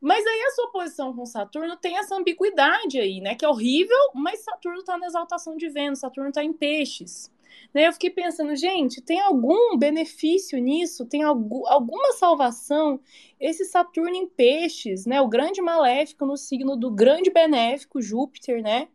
mas 0.00 0.26
aí 0.26 0.42
a 0.42 0.50
sua 0.50 0.72
posição 0.72 1.14
com 1.14 1.24
Saturno 1.24 1.76
tem 1.76 1.96
essa 1.98 2.16
ambiguidade 2.16 2.98
aí, 2.98 3.20
né? 3.20 3.36
Que 3.36 3.44
é 3.44 3.48
horrível, 3.48 3.96
mas 4.12 4.40
Saturno 4.40 4.80
está 4.80 4.98
na 4.98 5.06
exaltação 5.06 5.56
de 5.56 5.68
Vênus, 5.68 6.00
Saturno 6.00 6.30
está 6.30 6.42
em 6.42 6.52
peixes. 6.52 7.32
Né? 7.72 7.86
Eu 7.86 7.92
fiquei 7.92 8.10
pensando, 8.10 8.56
gente, 8.56 9.00
tem 9.00 9.20
algum 9.20 9.78
benefício 9.78 10.58
nisso? 10.58 11.06
Tem 11.06 11.22
algum, 11.22 11.64
alguma 11.68 12.12
salvação? 12.14 12.98
Esse 13.38 13.64
Saturno 13.64 14.16
em 14.16 14.26
peixes, 14.26 15.06
né? 15.06 15.20
O 15.20 15.28
grande 15.28 15.62
maléfico 15.62 16.26
no 16.26 16.36
signo 16.36 16.76
do 16.76 16.90
grande 16.90 17.30
benéfico, 17.30 18.02
Júpiter, 18.02 18.60
né? 18.60 18.88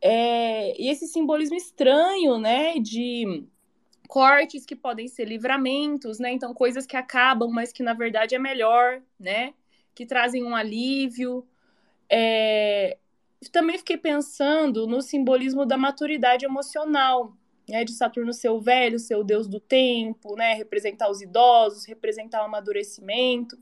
É, 0.00 0.80
e 0.80 0.88
esse 0.88 1.06
simbolismo 1.06 1.56
estranho, 1.56 2.38
né? 2.38 2.78
De 2.78 3.44
cortes 4.08 4.64
que 4.64 4.76
podem 4.76 5.08
ser 5.08 5.26
livramentos, 5.26 6.18
né? 6.18 6.32
Então, 6.32 6.54
coisas 6.54 6.86
que 6.86 6.96
acabam, 6.96 7.50
mas 7.50 7.72
que 7.72 7.82
na 7.82 7.92
verdade 7.92 8.34
é 8.34 8.38
melhor, 8.38 9.02
né? 9.18 9.54
que 9.98 10.06
trazem 10.06 10.44
um 10.44 10.54
alívio. 10.54 11.44
É... 12.08 12.96
Também 13.50 13.76
fiquei 13.78 13.96
pensando 13.96 14.86
no 14.86 15.02
simbolismo 15.02 15.66
da 15.66 15.76
maturidade 15.76 16.44
emocional, 16.44 17.36
né, 17.68 17.84
de 17.84 17.92
Saturno 17.92 18.32
ser 18.32 18.48
o 18.50 18.60
velho, 18.60 18.98
ser 18.98 19.16
o 19.16 19.24
deus 19.24 19.48
do 19.48 19.58
tempo, 19.58 20.36
né, 20.36 20.54
representar 20.54 21.10
os 21.10 21.20
idosos, 21.20 21.84
representar 21.84 22.42
o 22.42 22.44
amadurecimento. 22.44 23.58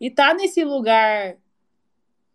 E 0.00 0.10
tá 0.10 0.32
nesse 0.32 0.64
lugar 0.64 1.36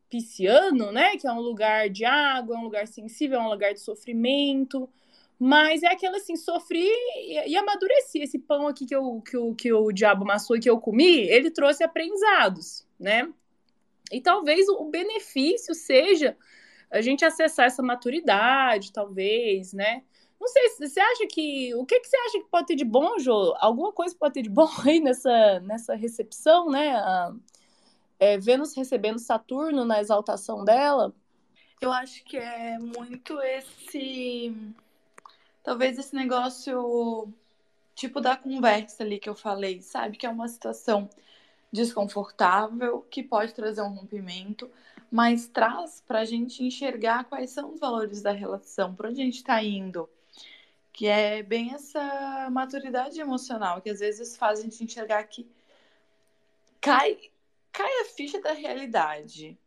pisciano, 0.10 0.92
né, 0.92 1.18
que 1.18 1.28
é 1.28 1.32
um 1.32 1.40
lugar 1.40 1.90
de 1.90 2.06
água, 2.06 2.56
é 2.56 2.60
um 2.60 2.64
lugar 2.64 2.88
sensível, 2.88 3.40
é 3.40 3.44
um 3.44 3.50
lugar 3.50 3.74
de 3.74 3.80
sofrimento, 3.80 4.90
mas 5.38 5.84
é 5.84 5.88
aquela 5.88 6.18
assim, 6.18 6.36
sofri 6.36 6.88
e, 7.18 7.50
e 7.50 7.58
amadureci. 7.58 8.20
Esse 8.20 8.40
pão 8.40 8.68
aqui 8.68 8.86
que, 8.86 8.96
eu, 8.96 9.22
que, 9.22 9.38
o, 9.38 9.54
que 9.54 9.74
o 9.74 9.92
diabo 9.92 10.24
amassou 10.24 10.56
e 10.56 10.60
que 10.60 10.70
eu 10.70 10.80
comi, 10.80 11.20
ele 11.30 11.52
trouxe 11.52 11.84
aprendizados, 11.84 12.88
né? 13.00 13.32
E 14.12 14.22
talvez 14.22 14.68
o 14.70 14.86
benefício 14.86 15.74
seja 15.74 16.38
a 16.92 17.02
gente 17.02 17.26
acessar 17.26 17.66
essa 17.66 17.84
maturidade, 17.84 18.94
talvez, 18.94 19.74
né? 19.74 20.04
Não 20.40 20.48
sei, 20.48 20.70
você 20.88 21.00
acha 21.00 21.28
que. 21.28 21.74
O 21.76 21.86
que, 21.86 22.00
que 22.00 22.08
você 22.08 22.18
acha 22.18 22.40
que 22.40 22.50
pode 22.50 22.68
ter 22.68 22.76
de 22.76 22.86
bom, 22.86 23.18
Jô? 23.20 23.56
Alguma 23.60 23.92
coisa 23.92 24.16
pode 24.18 24.36
ter 24.36 24.42
de 24.44 24.50
bom 24.50 24.70
aí 24.86 25.00
nessa, 25.00 25.60
nessa 25.62 25.96
recepção, 25.96 26.70
né? 26.70 26.96
A, 26.96 27.34
é, 28.20 28.38
Vênus 28.38 28.76
recebendo 28.76 29.20
Saturno 29.20 29.86
na 29.86 30.00
exaltação 30.00 30.64
dela? 30.64 31.14
Eu 31.82 31.92
acho 31.92 32.24
que 32.24 32.38
é 32.38 32.78
muito 32.80 33.40
esse. 33.42 34.56
Talvez 35.64 35.98
esse 35.98 36.16
negócio 36.16 37.34
tipo 37.96 38.20
da 38.20 38.36
conversa 38.36 39.04
ali 39.04 39.20
que 39.20 39.30
eu 39.30 39.36
falei, 39.36 39.82
sabe? 39.82 40.18
Que 40.18 40.26
é 40.26 40.30
uma 40.30 40.48
situação 40.48 41.10
desconfortável, 41.72 43.02
que 43.10 43.24
pode 43.24 43.54
trazer 43.54 43.82
um 43.82 43.94
rompimento, 43.94 44.70
mas 45.12 45.48
traz 45.48 46.04
para 46.06 46.20
a 46.20 46.26
gente 46.26 46.64
enxergar 46.64 47.26
quais 47.26 47.50
são 47.50 47.74
os 47.74 47.80
valores 47.80 48.22
da 48.22 48.32
relação, 48.32 48.94
para 48.96 49.10
onde 49.10 49.22
a 49.22 49.26
gente 49.26 49.38
está 49.38 49.62
indo. 49.64 50.10
Que 50.92 51.08
é 51.08 51.44
bem 51.44 51.74
essa 51.74 52.50
maturidade 52.52 53.20
emocional, 53.20 53.82
que 53.82 53.90
às 53.90 54.00
vezes 54.00 54.38
faz 54.38 54.60
a 54.60 54.64
gente 54.64 54.84
enxergar 54.84 55.24
que 55.26 55.48
cai, 56.80 57.18
cai 57.76 58.02
a 58.02 58.06
ficha 58.06 58.42
da 58.42 58.54
realidade. 58.54 59.60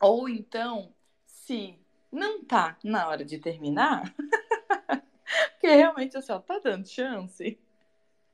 Ou 0.00 0.28
então, 0.28 0.92
se 1.24 1.78
não 2.10 2.44
tá 2.44 2.76
na 2.82 3.08
hora 3.08 3.24
de 3.24 3.38
terminar, 3.38 4.12
porque 5.52 5.68
realmente 5.68 6.16
assim, 6.16 6.32
ó, 6.32 6.40
tá 6.40 6.58
dando 6.58 6.88
chance. 6.88 7.58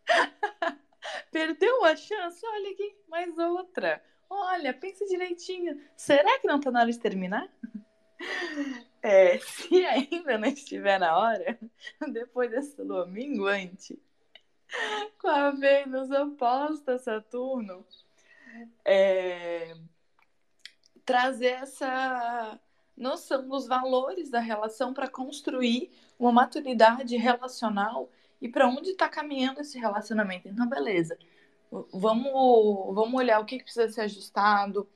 Perdeu 1.31 1.85
a 1.85 1.95
chance? 1.95 2.41
Olha 2.45 2.71
aqui, 2.71 2.97
mais 3.07 3.37
outra. 3.39 4.03
Olha, 4.31 4.73
pensa 4.73 5.05
direitinho. 5.07 5.81
Será 5.95 6.39
que 6.39 6.49
não 6.49 6.59
tá 6.59 6.71
na 6.71 6.81
hora 6.81 6.91
de 6.91 6.99
terminar? 6.99 7.49
É, 9.01 9.39
se 9.39 9.87
ainda 9.87 10.37
não 10.37 10.49
estiver 10.49 10.99
na 10.99 11.17
hora, 11.17 11.57
depois 12.13 12.51
dessa 12.51 12.83
lua 12.83 13.07
minguante, 13.07 13.97
com 15.21 15.29
a 15.29 15.53
Vênus 15.53 16.11
oposta 16.11 16.95
a 16.95 16.99
Saturno, 16.99 17.87
é, 18.85 19.75
trazer 21.05 21.53
essa 21.63 22.61
noção 22.97 23.49
dos 23.49 23.67
valores 23.67 24.31
da 24.31 24.41
relação 24.41 24.93
para 24.93 25.09
construir 25.09 25.91
uma 26.19 26.33
maturidade 26.33 27.17
relacional 27.17 28.11
e 28.41 28.49
para 28.49 28.69
onde 28.69 28.91
está 28.91 29.09
caminhando 29.09 29.61
esse 29.61 29.79
relacionamento. 29.79 30.49
Então, 30.49 30.69
beleza. 30.69 31.17
Vamos, 31.93 32.95
vamos 32.95 33.15
olhar 33.15 33.41
o 33.41 33.45
que, 33.45 33.63
precisa 33.63 33.91
ser 33.91 34.03
ajustado, 34.03 34.89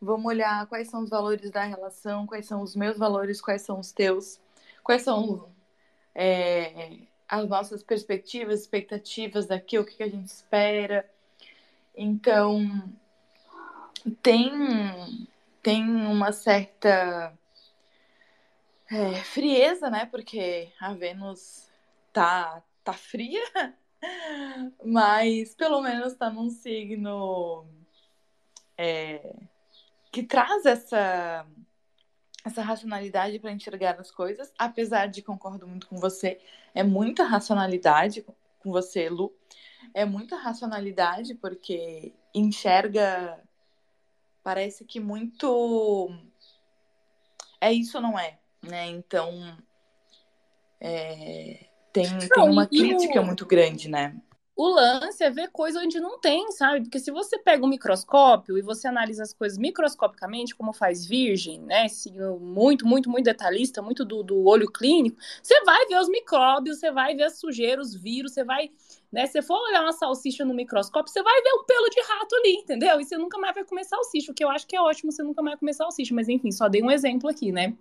vamos 0.00 0.26
olhar 0.26 0.66
quais 0.66 0.88
são 0.88 1.02
os 1.02 1.10
valores 1.10 1.50
da 1.50 1.62
relação, 1.62 2.26
quais 2.26 2.46
são 2.46 2.62
os 2.62 2.74
meus 2.74 2.98
valores, 2.98 3.40
quais 3.40 3.62
são 3.62 3.78
os 3.78 3.92
teus, 3.92 4.40
quais 4.82 5.02
são 5.02 5.48
é, 6.14 6.98
as 7.28 7.48
nossas 7.48 7.82
perspectivas, 7.82 8.60
expectativas 8.62 9.46
daqui, 9.46 9.78
o 9.78 9.84
que 9.84 10.02
a 10.02 10.08
gente 10.08 10.28
espera. 10.28 11.08
Então, 11.96 12.92
tem, 14.22 15.28
tem 15.62 15.82
uma 15.82 16.30
certa 16.30 17.32
é, 18.90 19.14
frieza, 19.22 19.88
né? 19.88 20.06
Porque 20.06 20.70
a 20.78 20.92
Vênus 20.92 21.68
tá, 22.12 22.62
tá 22.84 22.92
fria, 22.92 23.42
mas 24.84 25.54
pelo 25.54 25.80
menos 25.80 26.14
tá 26.14 26.30
num 26.30 26.50
signo 26.50 27.66
é, 28.76 29.34
que 30.12 30.22
traz 30.22 30.66
essa, 30.66 31.46
essa 32.44 32.62
racionalidade 32.62 33.38
para 33.38 33.52
enxergar 33.52 33.98
as 33.98 34.10
coisas, 34.10 34.52
apesar 34.58 35.06
de 35.06 35.22
concordo 35.22 35.66
muito 35.66 35.86
com 35.88 35.96
você, 35.96 36.38
é 36.74 36.82
muita 36.82 37.24
racionalidade 37.24 38.24
com 38.60 38.70
você, 38.70 39.08
Lu. 39.08 39.34
É 39.94 40.04
muita 40.04 40.36
racionalidade 40.36 41.34
porque 41.34 42.12
enxerga 42.34 43.40
parece 44.42 44.84
que 44.84 45.00
muito 45.00 46.10
é 47.60 47.72
isso 47.72 48.00
não 48.00 48.18
é, 48.18 48.38
né? 48.62 48.86
Então 48.86 49.56
é, 50.80 51.66
tem, 51.92 52.06
tem 52.18 52.44
uma 52.44 52.66
crítica 52.66 53.22
muito 53.22 53.44
grande, 53.46 53.88
né? 53.88 54.14
O 54.56 54.68
lance 54.68 55.22
é 55.22 55.28
ver 55.28 55.50
coisa 55.50 55.80
onde 55.80 56.00
não 56.00 56.18
tem, 56.18 56.50
sabe? 56.50 56.80
Porque 56.80 56.98
se 56.98 57.10
você 57.10 57.38
pega 57.38 57.62
um 57.62 57.68
microscópio 57.68 58.56
e 58.56 58.62
você 58.62 58.88
analisa 58.88 59.22
as 59.22 59.34
coisas 59.34 59.58
microscopicamente, 59.58 60.56
como 60.56 60.72
faz 60.72 61.04
Virgem, 61.04 61.60
né? 61.60 61.86
Muito, 62.40 62.86
muito, 62.86 63.10
muito 63.10 63.26
detalhista, 63.26 63.82
muito 63.82 64.02
do, 64.02 64.22
do 64.22 64.46
olho 64.46 64.66
clínico, 64.72 65.18
você 65.42 65.62
vai 65.64 65.84
ver 65.86 66.00
os 66.00 66.08
micróbios, 66.08 66.80
você 66.80 66.90
vai 66.90 67.14
ver 67.14 67.24
a 67.24 67.30
sujeira, 67.30 67.82
os 67.82 67.94
vírus, 67.94 68.32
você 68.32 68.44
vai. 68.44 68.70
Né? 69.12 69.26
Se 69.26 69.32
você 69.32 69.42
for 69.42 69.60
olhar 69.60 69.82
uma 69.82 69.92
salsicha 69.92 70.42
no 70.42 70.54
microscópio, 70.54 71.12
você 71.12 71.22
vai 71.22 71.42
ver 71.42 71.52
um 71.52 71.64
pelo 71.64 71.90
de 71.90 72.00
rato 72.00 72.34
ali, 72.36 72.52
entendeu? 72.54 72.98
E 72.98 73.04
você 73.04 73.18
nunca 73.18 73.36
mais 73.36 73.54
vai 73.54 73.64
comer 73.64 73.84
salsicha, 73.84 74.32
o 74.32 74.34
que 74.34 74.42
eu 74.42 74.48
acho 74.48 74.66
que 74.66 74.74
é 74.74 74.80
ótimo, 74.80 75.12
você 75.12 75.22
nunca 75.22 75.42
mais 75.42 75.52
vai 75.52 75.60
comer 75.60 75.74
salsicha, 75.74 76.14
mas 76.14 76.30
enfim, 76.30 76.50
só 76.50 76.66
dei 76.66 76.82
um 76.82 76.90
exemplo 76.90 77.28
aqui, 77.28 77.52
né? 77.52 77.74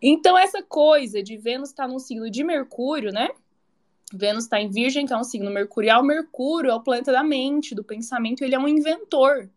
Então, 0.00 0.38
essa 0.38 0.62
coisa 0.62 1.20
de 1.20 1.36
Vênus 1.36 1.70
estar 1.70 1.82
tá 1.82 1.88
num 1.88 1.98
signo 1.98 2.30
de 2.30 2.44
Mercúrio, 2.44 3.12
né? 3.12 3.28
Vênus 4.12 4.44
está 4.44 4.60
em 4.60 4.68
Virgem, 4.68 5.06
que 5.06 5.12
é 5.12 5.16
um 5.16 5.24
signo 5.24 5.50
mercurial. 5.50 6.02
Mercúrio 6.02 6.70
é 6.70 6.74
o 6.74 6.82
planeta 6.82 7.12
da 7.12 7.22
mente, 7.22 7.74
do 7.74 7.84
pensamento, 7.84 8.42
ele 8.42 8.54
é 8.54 8.58
um 8.58 8.68
inventor. 8.68 9.48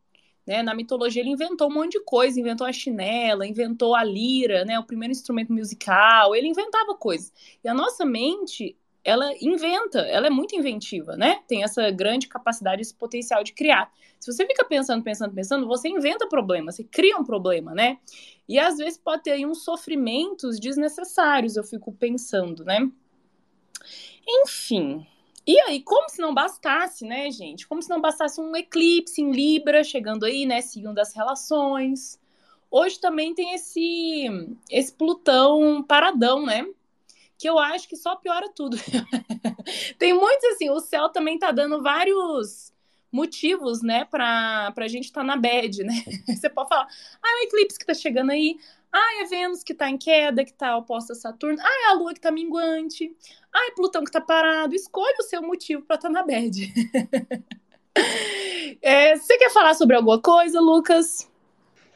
Né? 0.45 0.61
Na 0.61 0.75
mitologia, 0.75 1.21
ele 1.21 1.31
inventou 1.31 1.69
um 1.69 1.73
monte 1.73 1.93
de 1.93 2.01
coisa, 2.01 2.39
inventou 2.39 2.67
a 2.67 2.73
chinela, 2.73 3.47
inventou 3.47 3.95
a 3.95 4.03
lira, 4.03 4.65
né? 4.65 4.77
o 4.77 4.83
primeiro 4.83 5.11
instrumento 5.11 5.51
musical, 5.51 6.35
ele 6.35 6.47
inventava 6.47 6.95
coisas. 6.95 7.31
E 7.63 7.67
a 7.67 7.73
nossa 7.73 8.05
mente, 8.05 8.75
ela 9.03 9.31
inventa, 9.41 9.99
ela 9.99 10.27
é 10.27 10.29
muito 10.29 10.55
inventiva, 10.55 11.17
né? 11.17 11.41
Tem 11.47 11.63
essa 11.63 11.89
grande 11.91 12.27
capacidade, 12.27 12.81
esse 12.81 12.93
potencial 12.93 13.43
de 13.43 13.53
criar. 13.53 13.91
Se 14.19 14.31
você 14.31 14.45
fica 14.45 14.63
pensando, 14.63 15.03
pensando, 15.03 15.33
pensando, 15.33 15.67
você 15.67 15.89
inventa 15.89 16.27
problema, 16.27 16.71
você 16.71 16.83
cria 16.83 17.17
um 17.17 17.23
problema, 17.23 17.73
né? 17.73 17.97
E 18.47 18.57
às 18.57 18.77
vezes 18.77 18.97
pode 18.97 19.23
ter 19.23 19.31
aí 19.31 19.45
uns 19.45 19.63
sofrimentos 19.63 20.59
desnecessários, 20.59 21.57
eu 21.57 21.63
fico 21.63 21.91
pensando, 21.91 22.63
né? 22.63 22.89
Enfim. 24.27 25.05
E 25.45 25.59
aí, 25.61 25.81
como 25.81 26.09
se 26.09 26.21
não 26.21 26.33
bastasse, 26.33 27.05
né, 27.05 27.29
gente? 27.29 27.67
Como 27.67 27.81
se 27.81 27.89
não 27.89 27.99
bastasse 27.99 28.39
um 28.39 28.55
eclipse 28.55 29.21
em 29.21 29.31
Libra 29.31 29.83
chegando 29.83 30.25
aí, 30.25 30.45
né, 30.45 30.61
segundo 30.61 30.99
as 30.99 31.13
relações. 31.13 32.19
Hoje 32.71 32.99
também 32.99 33.35
tem 33.35 33.53
esse 33.53 34.25
esse 34.69 34.93
Plutão 34.93 35.83
paradão, 35.83 36.45
né? 36.45 36.65
Que 37.37 37.49
eu 37.49 37.59
acho 37.59 37.89
que 37.89 37.97
só 37.97 38.15
piora 38.15 38.49
tudo. 38.49 38.77
tem 39.99 40.13
muitos 40.13 40.45
assim, 40.51 40.69
o 40.69 40.79
céu 40.79 41.09
também 41.09 41.37
tá 41.37 41.51
dando 41.51 41.83
vários 41.83 42.73
motivos, 43.11 43.83
né, 43.83 44.05
pra, 44.05 44.71
pra 44.73 44.87
gente 44.87 45.05
estar 45.05 45.21
tá 45.21 45.27
na 45.27 45.37
bad, 45.37 45.83
né? 45.83 45.93
Você 46.25 46.49
pode 46.49 46.67
falar, 46.67 46.87
ah, 47.21 47.29
é 47.29 47.41
o 47.41 47.47
eclipse 47.47 47.77
que 47.77 47.85
tá 47.85 47.93
chegando 47.93 48.31
aí, 48.31 48.57
ah, 48.91 49.21
é 49.21 49.25
Vênus 49.25 49.63
que 49.63 49.73
tá 49.73 49.87
em 49.87 49.97
queda, 49.97 50.43
que 50.43 50.53
tá 50.53 50.75
oposta 50.75 51.13
a 51.13 51.15
Saturno, 51.15 51.59
ah, 51.61 51.83
é 51.85 51.91
a 51.91 51.93
Lua 51.93 52.13
que 52.13 52.19
tá 52.19 52.31
minguante, 52.31 53.15
é 53.55 53.71
Plutão 53.71 54.03
que 54.03 54.11
tá 54.11 54.21
parado. 54.21 54.75
Escolha 54.75 55.15
o 55.19 55.23
seu 55.23 55.41
motivo 55.41 55.83
para 55.83 55.95
estar 55.95 56.09
tá 56.09 56.13
na 56.13 56.23
bad. 56.23 56.73
é, 58.81 59.15
você 59.15 59.37
quer 59.37 59.51
falar 59.51 59.73
sobre 59.73 59.95
alguma 59.95 60.19
coisa, 60.19 60.59
Lucas? 60.59 61.29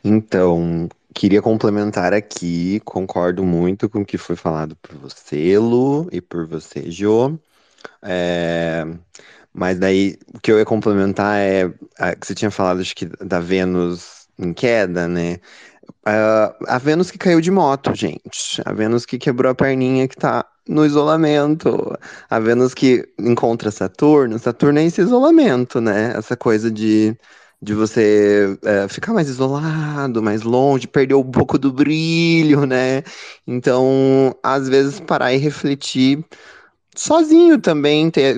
Então, 0.04 0.88
queria 1.14 1.42
complementar 1.42 2.14
aqui, 2.14 2.80
concordo 2.86 3.44
muito 3.44 3.90
com 3.90 4.02
o 4.02 4.06
que 4.06 4.18
foi 4.18 4.36
falado 4.36 4.76
por 4.78 4.96
você, 4.98 5.58
Lu, 5.58 6.08
e 6.12 6.22
por 6.22 6.48
você, 6.48 6.90
Jo. 6.90 7.40
É, 8.02 8.86
mas 9.54 9.80
daí, 9.80 10.18
o 10.34 10.40
que 10.40 10.52
eu 10.52 10.60
ia 10.60 10.66
complementar 10.66 11.40
é 11.40 11.74
a, 11.98 12.16
que 12.16 12.28
você 12.28 12.36
tinha 12.36 12.52
falado, 12.52 12.80
acho 12.80 12.96
que 12.96 13.06
da 13.06 13.40
Vênus 13.40 14.28
em 14.38 14.54
queda, 14.54 15.08
né? 15.08 15.40
Uh, 16.06 16.54
a 16.68 16.78
Vênus 16.78 17.10
que 17.10 17.18
caiu 17.18 17.42
de 17.42 17.50
moto, 17.50 17.94
gente. 17.96 18.62
A 18.66 18.72
Vênus 18.72 19.06
que 19.06 19.18
quebrou 19.18 19.52
a 19.52 19.56
perninha 19.56 20.08
que 20.08 20.16
tá 20.16 20.46
no 20.68 20.86
isolamento. 20.86 21.98
A 22.30 22.40
Vênus 22.40 22.74
que 22.74 23.08
encontra 23.20 23.72
Saturno. 23.72 24.40
Saturno 24.40 24.80
é 24.80 24.86
esse 24.86 25.02
isolamento, 25.02 25.80
né? 25.82 26.14
Essa 26.16 26.36
coisa 26.38 26.72
de, 26.72 27.16
de 27.62 27.74
você 27.74 28.58
é, 28.64 28.88
ficar 28.88 29.14
mais 29.14 29.30
isolado, 29.30 30.22
mais 30.22 30.44
longe, 30.44 30.88
perder 30.88 31.16
um 31.16 31.32
pouco 31.32 31.58
do 31.58 31.72
brilho, 31.72 32.66
né? 32.66 33.04
Então, 33.46 34.36
às 34.44 34.68
vezes, 34.70 35.00
parar 35.00 35.34
e 35.34 35.38
refletir 35.38 36.24
sozinho 36.98 37.60
também 37.60 38.10
ter, 38.10 38.36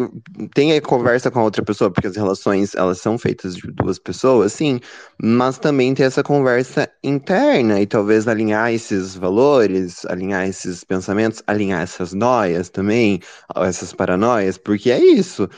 tem 0.53 0.73
a 0.73 0.81
conversa 0.81 1.31
com 1.31 1.39
a 1.39 1.43
outra 1.43 1.63
pessoa, 1.63 1.89
porque 1.89 2.07
as 2.07 2.15
relações 2.15 2.75
elas 2.75 2.99
são 2.99 3.17
feitas 3.17 3.55
de 3.55 3.71
duas 3.71 3.97
pessoas, 3.97 4.53
sim, 4.53 4.79
mas 5.21 5.57
também 5.57 5.93
ter 5.93 6.03
essa 6.03 6.21
conversa 6.21 6.89
interna 7.03 7.81
e 7.81 7.87
talvez 7.87 8.27
alinhar 8.27 8.71
esses 8.73 9.15
valores, 9.15 10.05
alinhar 10.05 10.47
esses 10.47 10.83
pensamentos, 10.83 11.41
alinhar 11.47 11.81
essas 11.81 12.13
noias 12.13 12.69
também, 12.69 13.19
essas 13.55 13.93
paranoias, 13.93 14.57
porque 14.57 14.91
é 14.91 14.99
isso. 14.99 15.49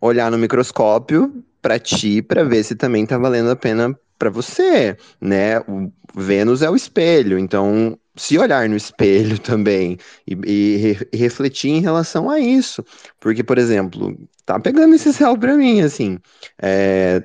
Olhar 0.00 0.30
no 0.30 0.38
microscópio 0.38 1.32
para 1.62 1.78
ti, 1.78 2.20
para 2.22 2.44
ver 2.44 2.64
se 2.64 2.74
também 2.74 3.06
tá 3.06 3.18
valendo 3.18 3.50
a 3.50 3.56
pena 3.56 3.98
para 4.18 4.30
você, 4.30 4.96
né? 5.20 5.60
O 5.60 5.90
Vênus 6.14 6.62
é 6.62 6.70
o 6.70 6.76
espelho, 6.76 7.38
então 7.38 7.98
se 8.18 8.38
olhar 8.38 8.68
no 8.68 8.76
espelho 8.76 9.38
também 9.40 9.96
e, 10.26 10.34
e, 10.44 10.96
e, 11.12 11.16
refletir 11.16 11.70
em 11.70 11.80
relação 11.80 12.28
a 12.28 12.38
isso. 12.38 12.84
Porque, 13.18 13.42
por 13.42 13.58
exemplo, 13.58 14.16
tá 14.44 14.58
pegando 14.58 14.94
esse 14.94 15.12
céu 15.12 15.36
para 15.36 15.56
mim, 15.56 15.80
assim, 15.80 16.18
é, 16.60 17.22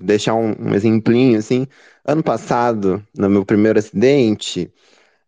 deixar 0.00 0.34
um, 0.34 0.54
um 0.58 0.74
exemplinho, 0.74 1.38
assim, 1.38 1.66
ano 2.04 2.22
passado, 2.22 3.02
no 3.16 3.30
meu 3.30 3.44
primeiro 3.44 3.78
acidente, 3.78 4.70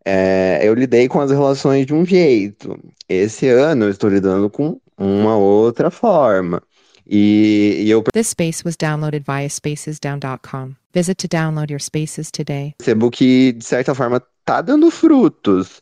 é, 0.05 0.61
eu 0.63 0.73
lidei 0.73 1.07
com 1.07 1.19
as 1.19 1.31
relações 1.31 1.85
de 1.85 1.93
um 1.93 2.05
jeito. 2.05 2.79
Esse 3.09 3.49
ano 3.49 3.85
eu 3.85 3.89
estou 3.89 4.09
lidando 4.09 4.49
com 4.49 4.79
uma 4.97 5.35
outra 5.35 5.91
forma. 5.91 6.61
E, 7.09 7.83
e 7.85 7.89
eu 7.89 8.03
This 8.13 8.29
space 8.29 8.63
was 8.65 8.75
downloaded 8.75 9.23
via 9.25 9.47
spacesdown.com. 9.47 10.75
Visit 10.93 11.17
to 11.17 11.27
download 11.27 11.71
your 11.71 11.79
spaces 11.79 12.31
today. 12.31 12.73
Percebo 12.77 13.09
que, 13.09 13.53
de 13.53 13.65
certa 13.65 13.93
forma, 13.93 14.21
tá 14.47 14.61
dando 14.61 14.89
frutos. 14.89 15.81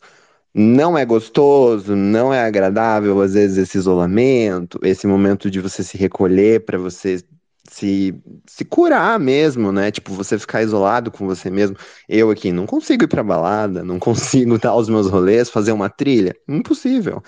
Não 0.54 0.98
é 0.98 1.06
gostoso, 1.06 1.96
não 1.96 2.34
é 2.34 2.44
agradável, 2.46 3.22
às 3.22 3.34
vezes, 3.36 3.58
esse 3.58 3.78
isolamento, 3.78 4.80
esse 4.84 5.06
momento 5.06 5.52
de 5.52 5.62
você 5.62 5.84
se 5.84 5.98
recolher 5.98 6.66
para 6.66 6.78
você 6.78 7.24
se, 7.70 8.16
se 8.48 8.66
curar 8.66 9.20
mesmo, 9.20 9.72
né? 9.72 9.92
Tipo, 9.92 10.14
você 10.14 10.40
ficar 10.40 10.64
isolado 10.64 11.12
com 11.12 11.28
você 11.28 11.52
mesmo. 11.52 11.78
Eu 12.10 12.32
aqui 12.32 12.52
não 12.52 12.66
consigo 12.66 13.04
ir 13.04 13.08
pra 13.08 13.24
balada, 13.24 13.84
não 13.84 14.00
consigo 14.00 14.58
dar 14.60 14.76
os 14.76 14.90
meus 14.90 15.10
rolês, 15.10 15.50
fazer 15.50 15.72
uma 15.74 15.90
trilha. 15.90 16.36
Impossível. 16.48 17.22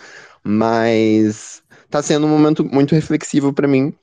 Mas 0.43 1.61
tá 1.89 2.01
sendo 2.01 2.25
um 2.25 2.29
momento 2.29 2.63
muito 2.65 2.95
reflexivo 2.95 3.53
para 3.53 3.67
mim, 3.67 3.93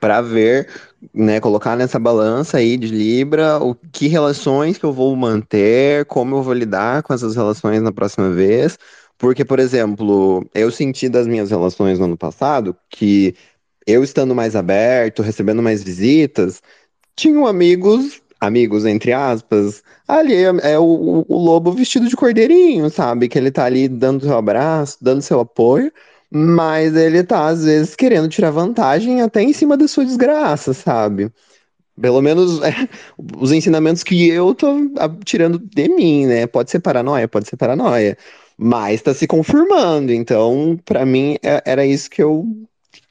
para 0.00 0.20
ver, 0.20 0.68
né, 1.12 1.40
colocar 1.40 1.76
nessa 1.76 1.98
balança 1.98 2.58
aí 2.58 2.76
de 2.76 2.86
Libra, 2.88 3.58
o 3.62 3.74
que 3.74 4.08
relações 4.08 4.78
que 4.78 4.84
eu 4.84 4.92
vou 4.92 5.14
manter, 5.16 6.04
como 6.06 6.36
eu 6.36 6.42
vou 6.42 6.54
lidar 6.54 7.02
com 7.02 7.12
essas 7.12 7.34
relações 7.36 7.82
na 7.82 7.92
próxima 7.92 8.30
vez. 8.30 8.78
Porque, 9.18 9.44
por 9.44 9.58
exemplo, 9.58 10.44
eu 10.54 10.70
senti 10.70 11.08
das 11.08 11.26
minhas 11.26 11.50
relações 11.50 11.98
no 11.98 12.06
ano 12.06 12.16
passado 12.16 12.76
que 12.90 13.34
eu 13.86 14.02
estando 14.02 14.34
mais 14.34 14.56
aberto, 14.56 15.22
recebendo 15.22 15.62
mais 15.62 15.82
visitas, 15.82 16.62
tinham 17.16 17.46
amigos, 17.46 18.20
amigos 18.40 18.84
entre 18.84 19.12
aspas, 19.12 19.82
ali 20.06 20.34
é, 20.34 20.72
é 20.72 20.78
o, 20.78 21.24
o, 21.28 21.38
lobo 21.38 21.72
vestido 21.72 22.08
de 22.08 22.16
cordeirinho, 22.16 22.90
sabe? 22.90 23.28
Que 23.28 23.38
ele 23.38 23.50
tá 23.50 23.64
ali 23.64 23.88
dando 23.88 24.24
seu 24.24 24.36
abraço, 24.36 24.98
dando 25.00 25.22
seu 25.22 25.40
apoio, 25.40 25.92
mas 26.36 26.96
ele 26.96 27.22
tá, 27.22 27.46
às 27.46 27.64
vezes, 27.64 27.94
querendo 27.94 28.28
tirar 28.28 28.50
vantagem 28.50 29.22
até 29.22 29.40
em 29.40 29.52
cima 29.52 29.76
da 29.76 29.86
sua 29.86 30.04
desgraça, 30.04 30.74
sabe? 30.74 31.30
Pelo 32.00 32.20
menos 32.20 32.58
é, 32.66 32.88
os 33.38 33.52
ensinamentos 33.52 34.02
que 34.02 34.30
eu 34.30 34.52
tô 34.52 34.76
tirando 35.24 35.60
de 35.60 35.88
mim, 35.88 36.26
né? 36.26 36.48
Pode 36.48 36.72
ser 36.72 36.80
paranoia, 36.80 37.28
pode 37.28 37.48
ser 37.48 37.56
paranoia. 37.56 38.18
Mas 38.58 39.00
tá 39.00 39.14
se 39.14 39.28
confirmando. 39.28 40.12
Então, 40.12 40.76
para 40.84 41.06
mim, 41.06 41.36
é, 41.40 41.62
era 41.64 41.86
isso 41.86 42.10
que 42.10 42.20
eu, 42.20 42.44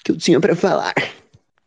que 0.04 0.12
eu 0.12 0.18
tinha 0.18 0.42
para 0.42 0.54
falar. 0.54 0.94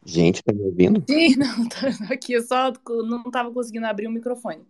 Gente, 0.04 0.44
tá 0.44 0.52
me 0.52 0.60
ouvindo? 0.60 1.02
Sim, 1.08 1.36
não, 1.40 1.66
tô 1.70 2.12
aqui, 2.12 2.34
eu 2.34 2.42
só 2.42 2.70
não 2.86 3.22
tava 3.30 3.50
conseguindo 3.50 3.86
abrir 3.86 4.08
o 4.08 4.12
microfone. 4.12 4.60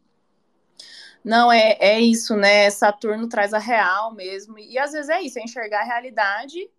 Não, 1.25 1.51
é, 1.51 1.77
é 1.81 2.01
isso, 2.01 2.37
né? 2.37 2.71
Saturno 2.71 3.29
traz 3.29 3.53
a 3.53 3.59
real 3.59 4.15
mesmo. 4.15 4.57
E 4.57 4.79
às 4.79 4.93
vezes 4.93 5.09
é 5.09 5.21
isso, 5.21 5.41
é 5.41 5.43
enxergar 5.43 5.81
a 5.81 5.85
realidade 5.85 6.71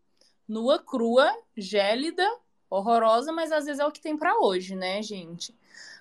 nua, 0.48 0.80
crua, 0.80 1.32
gélida, 1.56 2.28
horrorosa, 2.70 3.32
mas 3.32 3.52
às 3.52 3.66
vezes 3.66 3.80
é 3.80 3.86
o 3.86 3.92
que 3.92 4.02
tem 4.02 4.18
para 4.18 4.40
hoje, 4.40 4.76
né, 4.76 5.02
gente? 5.02 5.56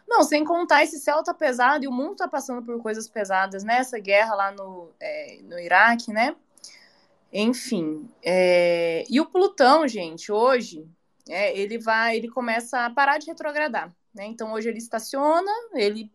Não, 0.07 0.23
sem 0.23 0.45
contar, 0.45 0.85
esse 0.85 1.01
céu 1.01 1.23
tá 1.23 1.35
pesado 1.35 1.85
e 1.85 1.89
o 1.89 1.93
mundo 1.93 2.17
tá 2.17 2.29
passando 2.29 2.63
por 2.65 2.81
coisas 2.81 3.09
pesadas, 3.09 3.65
né? 3.65 3.79
Essa 3.79 3.99
guerra 3.99 4.35
lá 4.35 4.53
no, 4.53 4.91
é, 5.01 5.41
no 5.43 5.59
Iraque, 5.59 6.13
né? 6.13 6.37
Enfim. 7.33 8.09
É... 8.23 9.05
E 9.11 9.21
o 9.21 9.27
Plutão, 9.27 9.87
gente, 9.89 10.31
hoje, 10.31 10.89
é, 11.29 11.59
ele 11.59 11.79
vai, 11.79 12.17
ele 12.17 12.29
começa 12.29 12.87
a 12.87 12.91
parar 12.91 13.19
de 13.19 13.27
retrogradar, 13.27 13.93
né? 14.15 14.27
Então 14.27 14.53
hoje 14.53 14.69
ele 14.69 14.79
estaciona, 14.79 15.51
ele 15.75 16.11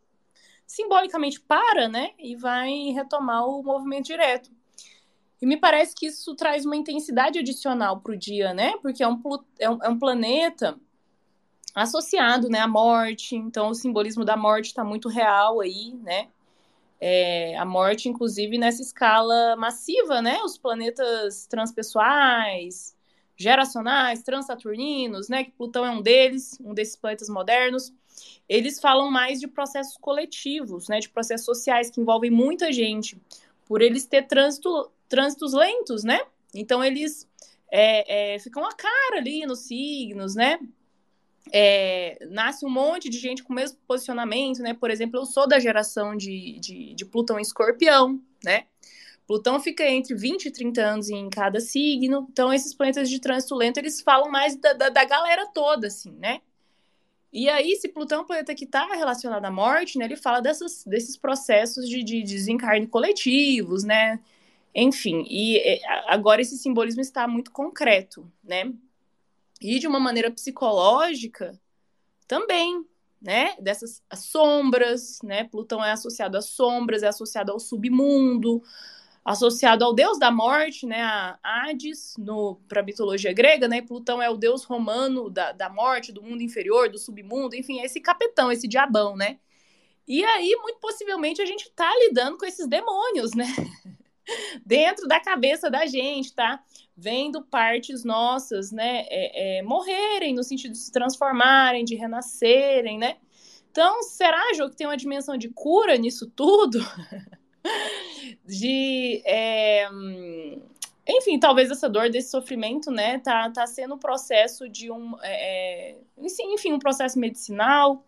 simbolicamente 0.65 1.39
para, 1.41 1.89
né? 1.89 2.11
E 2.17 2.35
vai 2.35 2.71
retomar 2.93 3.45
o 3.45 3.61
movimento 3.61 4.05
direto. 4.05 4.49
E 5.41 5.45
me 5.45 5.57
parece 5.57 5.95
que 5.95 6.05
isso 6.05 6.35
traz 6.35 6.65
uma 6.65 6.75
intensidade 6.75 7.39
adicional 7.39 7.99
para 7.99 8.13
o 8.13 8.17
dia, 8.17 8.53
né? 8.53 8.77
Porque 8.81 9.01
é 9.01 9.07
um, 9.07 9.19
é 9.59 9.69
um, 9.69 9.83
é 9.83 9.89
um 9.89 9.97
planeta 9.97 10.77
associado 11.73 12.49
né, 12.49 12.59
à 12.59 12.67
morte, 12.67 13.35
então 13.35 13.69
o 13.69 13.73
simbolismo 13.73 14.25
da 14.25 14.35
morte 14.35 14.67
está 14.67 14.83
muito 14.83 15.09
real 15.09 15.61
aí, 15.61 15.93
né? 16.03 16.27
É, 16.99 17.57
a 17.57 17.65
morte, 17.65 18.07
inclusive, 18.07 18.59
nessa 18.59 18.83
escala 18.83 19.55
massiva, 19.55 20.21
né? 20.21 20.37
Os 20.43 20.57
planetas 20.57 21.47
transpessoais, 21.47 22.95
geracionais, 23.35 24.21
transaturninos, 24.21 25.27
né? 25.27 25.43
Que 25.43 25.51
Plutão 25.51 25.83
é 25.83 25.89
um 25.89 26.01
deles, 26.01 26.59
um 26.63 26.75
desses 26.75 26.95
planetas 26.95 27.27
modernos. 27.27 27.91
Eles 28.47 28.79
falam 28.79 29.09
mais 29.09 29.39
de 29.39 29.47
processos 29.47 29.97
coletivos, 29.97 30.87
né? 30.87 30.99
De 30.99 31.09
processos 31.09 31.45
sociais 31.45 31.89
que 31.89 31.99
envolvem 31.99 32.29
muita 32.29 32.71
gente, 32.71 33.19
por 33.65 33.81
eles 33.81 34.05
ter 34.05 34.27
trânsito, 34.27 34.91
trânsitos 35.11 35.53
lentos, 35.53 36.03
né? 36.03 36.21
Então 36.55 36.83
eles 36.83 37.27
é, 37.69 38.33
é, 38.33 38.39
ficam 38.39 38.65
a 38.65 38.73
cara 38.73 39.17
ali 39.17 39.45
nos 39.45 39.59
signos, 39.67 40.33
né? 40.33 40.57
é, 41.51 42.17
nasce 42.29 42.65
um 42.65 42.69
monte 42.69 43.09
de 43.09 43.17
gente 43.17 43.43
com 43.43 43.53
o 43.53 43.55
mesmo 43.55 43.77
posicionamento, 43.87 44.61
né? 44.61 44.73
Por 44.73 44.89
exemplo, 44.89 45.19
eu 45.19 45.25
sou 45.25 45.47
da 45.47 45.59
geração 45.59 46.15
de, 46.15 46.59
de, 46.59 46.93
de 46.93 47.05
Plutão 47.05 47.39
em 47.39 47.41
escorpião, 47.41 48.21
né? 48.43 48.65
Plutão 49.27 49.59
fica 49.59 49.87
entre 49.87 50.13
20 50.13 50.45
e 50.45 50.51
30 50.51 50.81
anos 50.81 51.09
em 51.09 51.29
cada 51.29 51.59
signo, 51.59 52.27
então 52.31 52.53
esses 52.53 52.73
planetas 52.73 53.09
de 53.09 53.19
trânsito 53.19 53.55
lento, 53.55 53.77
eles 53.77 54.01
falam 54.01 54.29
mais 54.29 54.55
da, 54.55 54.73
da, 54.73 54.89
da 54.89 55.05
galera 55.05 55.47
toda, 55.53 55.87
assim, 55.87 56.11
né? 56.17 56.41
E 57.31 57.47
aí, 57.47 57.77
se 57.77 57.87
Plutão 57.87 58.19
é 58.19 58.21
um 58.21 58.25
planeta 58.25 58.53
que 58.53 58.65
está 58.65 58.85
relacionado 58.87 59.45
à 59.45 59.51
morte, 59.51 59.97
né, 59.97 60.03
ele 60.03 60.17
fala 60.17 60.41
dessas, 60.41 60.83
desses 60.83 61.15
processos 61.15 61.87
de, 61.87 62.03
de 62.03 62.23
desencarne 62.23 62.87
coletivos, 62.87 63.83
né? 63.85 64.19
Enfim, 64.73 65.25
e 65.29 65.81
agora 66.07 66.41
esse 66.41 66.57
simbolismo 66.57 67.01
está 67.01 67.27
muito 67.27 67.51
concreto, 67.51 68.31
né? 68.43 68.71
E 69.59 69.79
de 69.79 69.87
uma 69.87 69.99
maneira 69.99 70.31
psicológica 70.31 71.59
também, 72.27 72.85
né? 73.21 73.55
Dessas 73.59 74.01
sombras, 74.15 75.19
né? 75.23 75.43
Plutão 75.43 75.83
é 75.83 75.91
associado 75.91 76.37
às 76.37 76.45
sombras, 76.45 77.03
é 77.03 77.07
associado 77.07 77.51
ao 77.51 77.59
submundo, 77.59 78.63
associado 79.23 79.83
ao 79.83 79.93
deus 79.93 80.17
da 80.17 80.31
morte, 80.31 80.85
né? 80.85 81.01
A 81.01 81.37
Hades, 81.43 82.15
para 82.67 82.79
a 82.79 82.83
mitologia 82.83 83.33
grega, 83.33 83.67
né? 83.67 83.81
Plutão 83.81 84.21
é 84.21 84.29
o 84.29 84.37
deus 84.37 84.63
romano 84.63 85.29
da, 85.29 85.51
da 85.51 85.69
morte, 85.69 86.11
do 86.11 86.23
mundo 86.23 86.41
inferior, 86.41 86.89
do 86.89 86.97
submundo, 86.97 87.55
enfim, 87.55 87.81
é 87.81 87.85
esse 87.85 87.99
capetão, 87.99 88.51
esse 88.51 88.67
diabão, 88.67 89.15
né? 89.15 89.37
E 90.07 90.23
aí, 90.23 90.55
muito 90.61 90.79
possivelmente, 90.79 91.41
a 91.41 91.45
gente 91.45 91.69
tá 91.71 91.89
lidando 92.07 92.37
com 92.37 92.45
esses 92.45 92.67
demônios, 92.67 93.33
né? 93.33 93.45
Dentro 94.65 95.07
da 95.07 95.19
cabeça 95.19 95.69
da 95.69 95.85
gente, 95.85 96.33
tá? 96.33 96.63
vendo 97.01 97.41
partes 97.41 98.03
nossas, 98.03 98.71
né, 98.71 99.05
é, 99.09 99.57
é, 99.57 99.61
morrerem, 99.63 100.35
no 100.35 100.43
sentido 100.43 100.73
de 100.73 100.77
se 100.77 100.91
transformarem, 100.91 101.83
de 101.83 101.95
renascerem, 101.95 102.99
né? 102.99 103.17
Então, 103.71 104.03
será, 104.03 104.53
Jô, 104.53 104.69
que 104.69 104.75
tem 104.75 104.85
uma 104.85 104.97
dimensão 104.97 105.35
de 105.35 105.49
cura 105.49 105.97
nisso 105.97 106.27
tudo? 106.35 106.79
de. 108.45 109.23
É, 109.25 109.89
enfim, 111.07 111.39
talvez 111.39 111.71
essa 111.71 111.89
dor 111.89 112.09
desse 112.09 112.29
sofrimento, 112.29 112.91
né, 112.91 113.17
tá, 113.17 113.49
tá 113.49 113.65
sendo 113.65 113.95
um 113.95 113.99
processo 113.99 114.69
de 114.69 114.91
um. 114.91 115.15
É, 115.23 115.91
é 115.91 115.97
enfim, 116.19 116.73
um 116.73 116.79
processo 116.79 117.17
medicinal. 117.17 118.05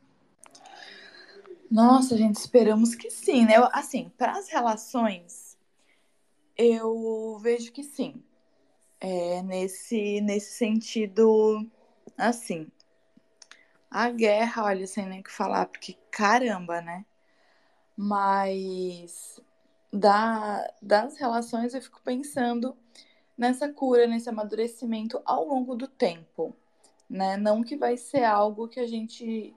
Nossa, 1.71 2.15
gente, 2.15 2.36
esperamos 2.36 2.93
que 2.93 3.09
sim, 3.09 3.45
né? 3.45 3.55
Assim, 3.71 4.12
para 4.15 4.33
as 4.33 4.49
relações, 4.49 5.42
eu 6.58 7.38
vejo 7.42 7.72
que 7.72 7.84
sim 7.84 8.24
é, 9.04 9.42
nesse, 9.44 10.22
nesse 10.22 10.54
sentido, 10.58 11.70
assim. 12.18 12.72
A 13.92 14.10
guerra, 14.10 14.63
olha, 14.63 14.88
sem 14.88 15.06
nem 15.06 15.20
o 15.20 15.24
que 15.24 15.32
falar, 15.32 15.68
porque 15.68 15.98
caramba, 16.10 16.82
né? 16.82 17.06
Mas 17.98 19.42
da, 19.92 20.68
das 20.82 21.18
relações 21.18 21.74
eu 21.74 21.82
fico 21.82 22.02
pensando 22.04 22.76
nessa 23.38 23.72
cura, 23.72 24.08
nesse 24.08 24.30
amadurecimento 24.30 25.22
ao 25.26 25.46
longo 25.46 25.76
do 25.76 25.88
tempo, 25.88 26.56
né? 27.10 27.38
Não 27.38 27.63
que 27.63 27.76
vai 27.78 27.98
ser 27.98 28.24
algo 28.24 28.68
que 28.68 28.80
a 28.80 28.88
gente 28.88 29.54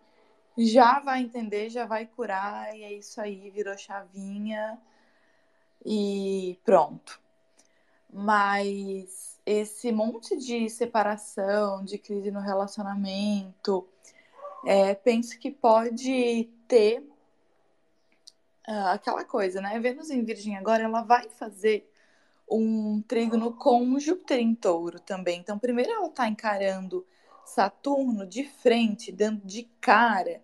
já 0.59 1.01
vai 1.01 1.23
entender, 1.23 1.71
já 1.71 1.87
vai 1.87 2.07
curar, 2.07 2.77
e 2.77 2.83
é 2.83 2.93
isso 2.93 3.21
aí, 3.21 3.51
virou 3.51 3.77
chavinha 3.79 4.79
e 5.87 6.59
pronto. 6.65 7.21
Mas 8.13 9.39
esse 9.47 9.93
monte 9.93 10.37
de 10.37 10.69
separação, 10.69 11.85
de 11.85 11.97
crise 11.97 12.33
no 12.33 12.41
relacionamento, 12.41 13.87
é, 14.65 14.95
penso 14.97 15.39
que 15.39 15.51
pode 15.51 16.51
ter 16.67 17.01
uh, 18.69 18.89
aquela 18.89 19.25
coisa, 19.25 19.61
né? 19.61 19.79
Vênus 19.79 20.11
em 20.11 20.25
Virgem 20.25 20.57
agora, 20.57 20.83
ela 20.83 21.03
vai 21.03 21.29
fazer 21.29 21.89
um 22.51 23.01
trígono 23.03 23.53
com 23.53 23.99
Júpiter 24.01 24.41
em 24.41 24.55
touro 24.57 24.99
também. 24.99 25.39
Então, 25.39 25.59
primeiro 25.59 25.93
ela 25.93 26.09
está 26.09 26.29
encarando 26.29 27.07
Saturno 27.45 28.27
de 28.27 28.43
frente, 28.43 29.13
dando 29.13 29.47
de 29.47 29.63
cara 29.81 30.43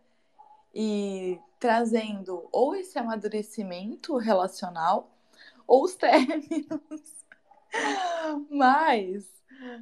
e 0.72 1.40
trazendo 1.59 2.48
ou 2.52 2.76
esse 2.76 2.96
amadurecimento 2.96 4.16
relacional 4.16 5.12
ou 5.72 5.85
os 5.85 5.94
términos 5.96 7.24
mas 8.50 9.24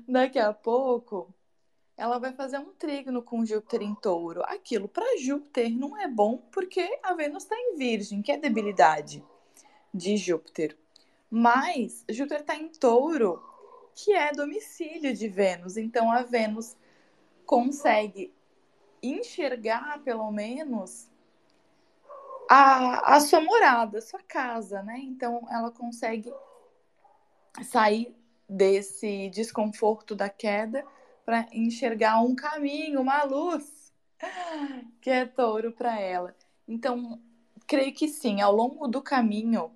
daqui 0.06 0.38
a 0.38 0.52
pouco 0.52 1.34
ela 1.96 2.18
vai 2.18 2.32
fazer 2.32 2.58
um 2.58 2.72
trígono 2.72 3.22
com 3.22 3.44
Júpiter 3.44 3.82
em 3.82 3.94
touro. 3.94 4.42
Aquilo 4.44 4.88
para 4.88 5.18
Júpiter 5.18 5.68
não 5.68 5.98
é 5.98 6.06
bom 6.06 6.38
porque 6.52 6.98
a 7.02 7.12
Vênus 7.12 7.42
está 7.42 7.56
em 7.56 7.76
Virgem, 7.76 8.22
que 8.22 8.30
é 8.30 8.38
debilidade 8.38 9.22
de 9.92 10.16
Júpiter. 10.16 10.78
Mas 11.28 12.04
Júpiter 12.08 12.40
está 12.40 12.54
em 12.54 12.68
touro, 12.68 13.42
que 13.92 14.12
é 14.12 14.32
domicílio 14.32 15.12
de 15.12 15.28
Vênus. 15.28 15.76
Então 15.76 16.10
a 16.10 16.22
Vênus 16.22 16.76
consegue 17.44 18.32
enxergar, 19.02 20.02
pelo 20.04 20.30
menos, 20.30 21.09
a, 22.52 23.14
a 23.14 23.20
sua 23.20 23.40
morada, 23.40 23.98
a 23.98 24.02
sua 24.02 24.18
casa, 24.24 24.82
né? 24.82 24.98
Então 24.98 25.46
ela 25.48 25.70
consegue 25.70 26.34
sair 27.62 28.12
desse 28.48 29.30
desconforto 29.30 30.16
da 30.16 30.28
queda 30.28 30.84
para 31.24 31.46
enxergar 31.52 32.20
um 32.20 32.34
caminho, 32.34 33.00
uma 33.00 33.22
luz, 33.22 33.92
que 35.00 35.08
é 35.08 35.24
touro 35.26 35.70
para 35.70 36.00
ela. 36.00 36.34
Então, 36.66 37.20
creio 37.68 37.94
que 37.94 38.08
sim, 38.08 38.40
ao 38.40 38.52
longo 38.52 38.88
do 38.88 39.00
caminho, 39.00 39.70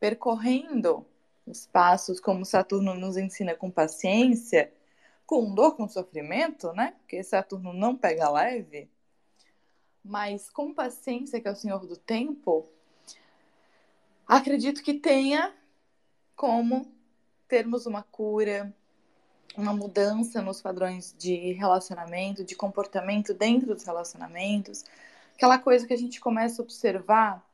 percorrendo 0.00 1.06
os 1.46 1.64
passos, 1.64 2.18
como 2.18 2.44
Saturno 2.44 2.92
nos 2.94 3.16
ensina 3.16 3.54
com 3.54 3.70
paciência, 3.70 4.72
com 5.24 5.54
dor, 5.54 5.76
com 5.76 5.86
sofrimento, 5.86 6.72
né? 6.72 6.96
Porque 6.98 7.22
Saturno 7.22 7.72
não 7.72 7.96
pega 7.96 8.28
leve, 8.28 8.90
mas 10.10 10.50
com 10.50 10.74
paciência, 10.74 11.40
que 11.40 11.46
é 11.46 11.52
o 11.52 11.54
Senhor 11.54 11.86
do 11.86 11.96
Tempo, 11.96 12.66
acredito 14.26 14.82
que 14.82 14.94
tenha 14.94 15.54
como 16.34 16.92
termos 17.46 17.86
uma 17.86 18.02
cura, 18.02 18.74
uma 19.56 19.72
mudança 19.72 20.42
nos 20.42 20.60
padrões 20.60 21.14
de 21.16 21.52
relacionamento, 21.52 22.42
de 22.44 22.56
comportamento 22.56 23.32
dentro 23.32 23.72
dos 23.72 23.84
relacionamentos, 23.84 24.84
aquela 25.36 25.58
coisa 25.60 25.86
que 25.86 25.94
a 25.94 25.98
gente 25.98 26.18
começa 26.18 26.60
a 26.60 26.64
observar 26.64 27.48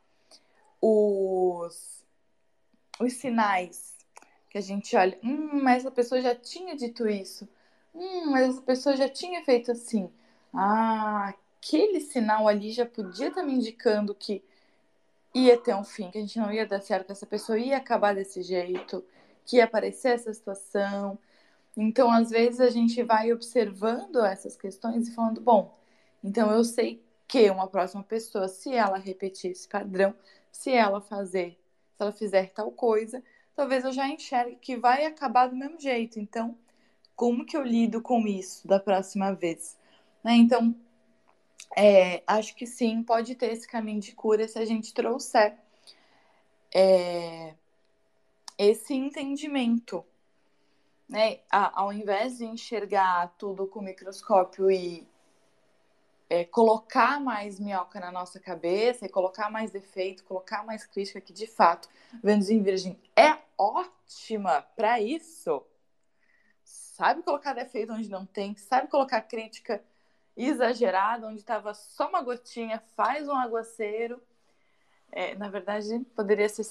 os, 0.80 2.02
os 2.98 3.12
sinais 3.12 3.98
que 4.48 4.56
a 4.56 4.62
gente 4.62 4.96
olha, 4.96 5.18
hum, 5.22 5.62
mas 5.62 5.82
essa 5.84 5.90
pessoa 5.90 6.22
já 6.22 6.34
tinha 6.34 6.74
dito 6.74 7.06
isso, 7.06 7.46
hum, 7.94 8.30
mas 8.30 8.48
essa 8.48 8.62
pessoa 8.62 8.96
já 8.96 9.10
tinha 9.10 9.44
feito 9.44 9.72
assim, 9.72 10.10
ah, 10.54 11.34
aquele 11.66 12.00
sinal 12.00 12.46
ali 12.46 12.70
já 12.70 12.86
podia 12.86 13.28
estar 13.28 13.42
me 13.42 13.54
indicando 13.54 14.14
que 14.14 14.42
ia 15.34 15.58
ter 15.58 15.74
um 15.74 15.84
fim, 15.84 16.10
que 16.10 16.18
a 16.18 16.20
gente 16.20 16.38
não 16.38 16.52
ia 16.52 16.64
dar 16.64 16.80
certo, 16.80 17.06
que 17.06 17.12
essa 17.12 17.26
pessoa 17.26 17.58
ia 17.58 17.76
acabar 17.76 18.14
desse 18.14 18.42
jeito 18.42 19.04
que 19.44 19.56
ia 19.56 19.64
aparecer 19.64 20.14
essa 20.14 20.32
situação. 20.32 21.18
Então, 21.76 22.10
às 22.10 22.30
vezes, 22.30 22.60
a 22.60 22.70
gente 22.70 23.02
vai 23.02 23.32
observando 23.32 24.24
essas 24.24 24.56
questões 24.56 25.08
e 25.08 25.14
falando, 25.14 25.40
bom, 25.40 25.76
então 26.22 26.50
eu 26.50 26.64
sei 26.64 27.02
que 27.28 27.50
uma 27.50 27.66
próxima 27.66 28.02
pessoa, 28.02 28.48
se 28.48 28.72
ela 28.72 28.96
repetir 28.96 29.50
esse 29.50 29.68
padrão, 29.68 30.14
se 30.50 30.70
ela 30.70 31.00
fazer, 31.00 31.58
se 31.96 32.02
ela 32.02 32.12
fizer 32.12 32.50
tal 32.50 32.70
coisa, 32.70 33.22
talvez 33.54 33.84
eu 33.84 33.92
já 33.92 34.08
enxergue 34.08 34.56
que 34.56 34.76
vai 34.76 35.04
acabar 35.04 35.48
do 35.48 35.56
mesmo 35.56 35.78
jeito. 35.80 36.18
Então, 36.18 36.56
como 37.14 37.44
que 37.44 37.56
eu 37.56 37.62
lido 37.62 38.00
com 38.00 38.26
isso 38.26 38.66
da 38.66 38.80
próxima 38.80 39.32
vez? 39.32 39.76
Né? 40.24 40.34
Então, 40.34 40.74
é, 41.74 42.22
acho 42.26 42.54
que 42.54 42.66
sim, 42.66 43.02
pode 43.02 43.34
ter 43.34 43.52
esse 43.52 43.66
caminho 43.66 44.00
de 44.00 44.12
cura 44.12 44.46
se 44.46 44.58
a 44.58 44.64
gente 44.64 44.92
trouxer 44.92 45.56
é, 46.74 47.54
esse 48.58 48.94
entendimento. 48.94 50.04
Né? 51.08 51.40
Ao 51.50 51.92
invés 51.92 52.38
de 52.38 52.44
enxergar 52.44 53.34
tudo 53.38 53.66
com 53.66 53.80
o 53.80 53.82
microscópio 53.82 54.70
e 54.70 55.06
é, 56.28 56.44
colocar 56.44 57.20
mais 57.20 57.60
minhoca 57.60 58.00
na 58.00 58.10
nossa 58.10 58.40
cabeça, 58.40 59.06
e 59.06 59.08
colocar 59.08 59.50
mais 59.50 59.70
defeito, 59.70 60.24
colocar 60.24 60.64
mais 60.64 60.84
crítica, 60.84 61.20
que 61.20 61.32
de 61.32 61.46
fato 61.46 61.88
Vênus 62.22 62.50
em 62.50 62.62
Virgem 62.62 62.98
é 63.14 63.38
ótima 63.56 64.62
para 64.74 65.00
isso. 65.00 65.62
Sabe 66.64 67.22
colocar 67.22 67.52
defeito 67.52 67.92
onde 67.92 68.08
não 68.08 68.26
tem, 68.26 68.56
sabe 68.56 68.88
colocar 68.88 69.20
crítica 69.20 69.82
exagerada, 70.36 71.26
onde 71.26 71.40
estava 71.40 71.72
só 71.72 72.08
uma 72.08 72.22
gotinha, 72.22 72.82
faz 72.94 73.28
um 73.28 73.34
aguaceiro. 73.34 74.22
É, 75.10 75.34
na 75.36 75.48
verdade, 75.48 76.00
poderia 76.14 76.48
ser 76.48 76.64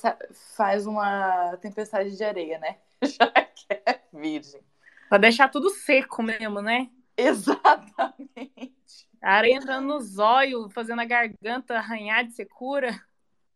faz 0.56 0.86
uma 0.86 1.58
tempestade 1.58 2.16
de 2.16 2.24
areia, 2.24 2.60
né? 2.60 2.78
Já 3.02 3.28
que 3.32 3.66
é 3.70 4.02
virgem. 4.14 4.62
Pra 5.10 5.18
deixar 5.18 5.50
tudo 5.50 5.70
seco 5.70 6.22
mesmo, 6.22 6.62
né? 6.62 6.90
Exatamente. 7.18 9.08
A 9.22 9.34
areia 9.34 9.56
entrando 9.56 9.88
no 9.88 10.00
zóio, 10.02 10.70
fazendo 10.70 11.02
a 11.02 11.06
garganta 11.06 11.76
arranhar 11.76 12.26
de 12.26 12.34
secura. 12.34 13.02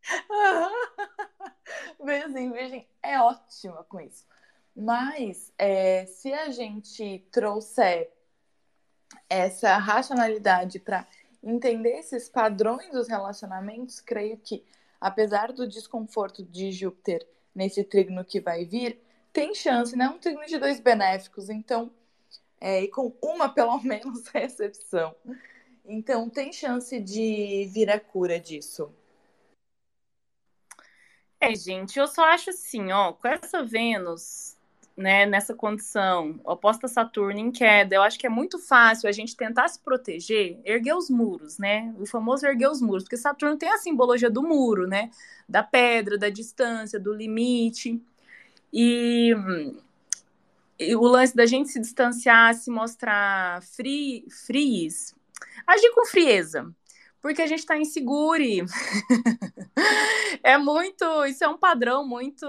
Virgem, 2.02 2.50
virgem 2.50 2.88
é 3.02 3.20
ótima 3.20 3.84
com 3.84 4.00
isso. 4.00 4.26
Mas 4.74 5.52
é, 5.58 6.06
se 6.06 6.32
a 6.32 6.50
gente 6.50 7.24
trouxer 7.30 8.10
essa 9.28 9.76
racionalidade 9.76 10.78
para 10.78 11.06
entender 11.42 11.98
esses 11.98 12.28
padrões 12.28 12.90
dos 12.90 13.08
relacionamentos, 13.08 14.00
creio 14.00 14.36
que, 14.36 14.64
apesar 15.00 15.52
do 15.52 15.66
desconforto 15.66 16.44
de 16.44 16.70
Júpiter 16.70 17.26
nesse 17.54 17.82
trígono 17.82 18.24
que 18.24 18.40
vai 18.40 18.64
vir, 18.64 19.00
tem 19.32 19.54
chance, 19.54 19.96
né? 19.96 20.08
Um 20.08 20.18
trígono 20.18 20.46
de 20.46 20.58
dois 20.58 20.80
benéficos, 20.80 21.48
então, 21.48 21.90
é, 22.60 22.82
e 22.82 22.88
com 22.88 23.14
uma 23.22 23.48
pelo 23.52 23.80
menos 23.82 24.26
recepção. 24.28 25.14
Então, 25.84 26.28
tem 26.28 26.52
chance 26.52 27.00
de 27.00 27.68
vir 27.72 27.90
a 27.90 27.98
cura 27.98 28.38
disso. 28.38 28.92
É, 31.40 31.54
gente, 31.54 31.98
eu 31.98 32.06
só 32.06 32.24
acho 32.24 32.50
assim, 32.50 32.92
ó, 32.92 33.14
com 33.14 33.26
essa 33.26 33.64
Vênus 33.64 34.56
né, 35.00 35.24
nessa 35.24 35.54
condição, 35.54 36.38
oposta 36.44 36.86
Saturno 36.86 37.38
em 37.38 37.50
queda, 37.50 37.94
eu 37.94 38.02
acho 38.02 38.18
que 38.18 38.26
é 38.26 38.30
muito 38.30 38.58
fácil 38.58 39.08
a 39.08 39.12
gente 39.12 39.34
tentar 39.34 39.66
se 39.66 39.80
proteger, 39.80 40.60
erguer 40.62 40.94
os 40.94 41.08
muros, 41.08 41.58
né? 41.58 41.92
O 41.98 42.04
famoso 42.04 42.46
erguer 42.46 42.68
os 42.70 42.82
muros, 42.82 43.04
porque 43.04 43.16
Saturno 43.16 43.56
tem 43.56 43.70
a 43.70 43.78
simbologia 43.78 44.28
do 44.30 44.42
muro, 44.42 44.86
né? 44.86 45.10
Da 45.48 45.62
pedra, 45.62 46.18
da 46.18 46.28
distância, 46.28 47.00
do 47.00 47.14
limite. 47.14 48.00
E, 48.70 49.34
e 50.78 50.94
o 50.94 51.02
lance 51.02 51.34
da 51.34 51.46
gente 51.46 51.70
se 51.70 51.80
distanciar, 51.80 52.54
se 52.54 52.70
mostrar 52.70 53.62
fri, 53.62 54.26
frios, 54.28 55.14
agir 55.66 55.90
com 55.94 56.04
frieza, 56.04 56.70
porque 57.20 57.42
a 57.42 57.46
gente 57.46 57.60
está 57.60 57.76
inseguro. 57.76 58.42
é 60.42 60.56
muito, 60.56 61.04
isso 61.26 61.44
é 61.44 61.48
um 61.48 61.58
padrão 61.58 62.06
muito, 62.06 62.46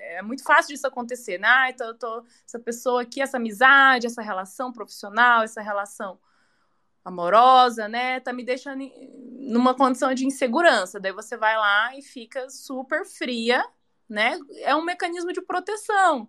é 0.00 0.22
muito 0.22 0.42
fácil 0.42 0.74
disso 0.74 0.86
acontecer, 0.86 1.38
né? 1.38 1.48
Ah, 1.48 1.70
então 1.70 1.88
eu 1.88 1.94
tô, 1.94 2.24
essa 2.46 2.58
pessoa 2.58 3.02
aqui, 3.02 3.20
essa 3.20 3.36
amizade, 3.36 4.06
essa 4.06 4.22
relação 4.22 4.72
profissional, 4.72 5.42
essa 5.42 5.62
relação 5.62 6.18
amorosa, 7.04 7.86
né, 7.86 8.18
tá 8.20 8.32
me 8.32 8.42
deixando 8.42 8.82
numa 9.38 9.74
condição 9.74 10.14
de 10.14 10.26
insegurança. 10.26 10.98
Daí 10.98 11.12
você 11.12 11.36
vai 11.36 11.56
lá 11.56 11.96
e 11.96 12.02
fica 12.02 12.48
super 12.48 13.04
fria, 13.04 13.62
né? 14.08 14.38
É 14.62 14.74
um 14.74 14.82
mecanismo 14.82 15.32
de 15.32 15.42
proteção. 15.42 16.28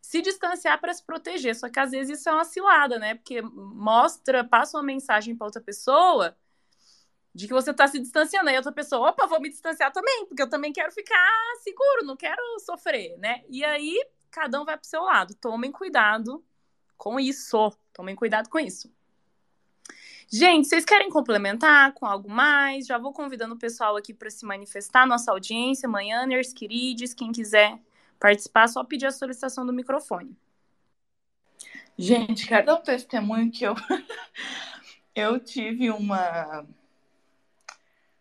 Se 0.00 0.22
distanciar 0.22 0.80
para 0.80 0.94
se 0.94 1.04
proteger, 1.04 1.56
só 1.56 1.68
que 1.68 1.80
às 1.80 1.90
vezes 1.90 2.20
isso 2.20 2.28
é 2.28 2.32
uma 2.32 2.44
cilada, 2.44 2.98
né? 2.98 3.16
Porque 3.16 3.42
mostra, 3.42 4.44
passa 4.44 4.78
uma 4.78 4.84
mensagem 4.84 5.34
para 5.36 5.46
outra 5.46 5.60
pessoa 5.60 6.36
de 7.36 7.46
que 7.46 7.52
você 7.52 7.70
está 7.70 7.86
se 7.86 8.00
distanciando. 8.00 8.48
Aí 8.48 8.56
outra 8.56 8.72
pessoa, 8.72 9.10
opa, 9.10 9.26
vou 9.26 9.40
me 9.40 9.50
distanciar 9.50 9.92
também, 9.92 10.24
porque 10.26 10.42
eu 10.42 10.48
também 10.48 10.72
quero 10.72 10.90
ficar 10.90 11.28
seguro, 11.62 12.06
não 12.06 12.16
quero 12.16 12.42
sofrer, 12.60 13.16
né? 13.18 13.42
E 13.50 13.62
aí, 13.62 14.02
cada 14.30 14.60
um 14.60 14.64
vai 14.64 14.76
pro 14.78 14.88
seu 14.88 15.02
lado. 15.02 15.34
Tomem 15.34 15.70
cuidado 15.70 16.42
com 16.96 17.20
isso. 17.20 17.70
Tomem 17.92 18.16
cuidado 18.16 18.48
com 18.48 18.58
isso. 18.58 18.90
Gente, 20.28 20.66
vocês 20.66 20.84
querem 20.84 21.10
complementar 21.10 21.92
com 21.92 22.06
algo 22.06 22.28
mais? 22.28 22.86
Já 22.86 22.96
vou 22.96 23.12
convidando 23.12 23.54
o 23.54 23.58
pessoal 23.58 23.96
aqui 23.96 24.14
para 24.14 24.30
se 24.30 24.46
manifestar, 24.46 25.06
nossa 25.06 25.30
audiência, 25.30 25.86
manhãers, 25.86 26.54
queridos, 26.54 27.12
quem 27.12 27.30
quiser 27.32 27.78
participar, 28.18 28.66
só 28.66 28.82
pedir 28.82 29.06
a 29.06 29.12
solicitação 29.12 29.64
do 29.64 29.74
microfone. 29.74 30.34
Gente, 31.98 32.48
dar 32.48 32.76
um 32.76 32.82
testemunho 32.82 33.52
que 33.52 33.64
eu, 33.64 33.74
eu 35.14 35.38
tive 35.38 35.90
uma 35.90 36.66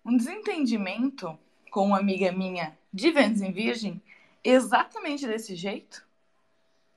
um 0.06 0.16
desentendimento 0.16 1.38
com 1.72 1.88
uma 1.88 1.98
amiga 1.98 2.32
minha 2.32 2.78
de 2.94 3.12
Vênus 3.12 3.42
em 3.42 3.52
Virgem 3.52 4.02
exatamente 4.44 5.26
desse 5.26 5.56
jeito. 5.56 6.06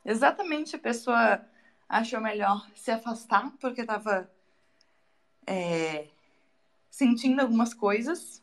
Exatamente 0.05 0.77
a 0.77 0.79
pessoa 0.79 1.45
achou 1.89 2.21
melhor 2.21 2.69
se 2.75 2.91
afastar 2.91 3.51
porque 3.59 3.81
estava 3.81 4.31
é, 5.47 6.09
sentindo 6.91 7.41
algumas 7.41 7.73
coisas 7.73 8.43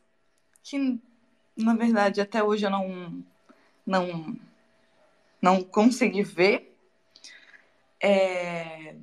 que, 0.64 1.00
na 1.56 1.76
verdade, 1.76 2.20
até 2.20 2.44
hoje 2.44 2.66
eu 2.66 2.72
não, 2.72 3.24
não, 3.86 4.36
não 5.40 5.64
consegui 5.64 6.24
ver. 6.24 6.76
É, 8.02 8.96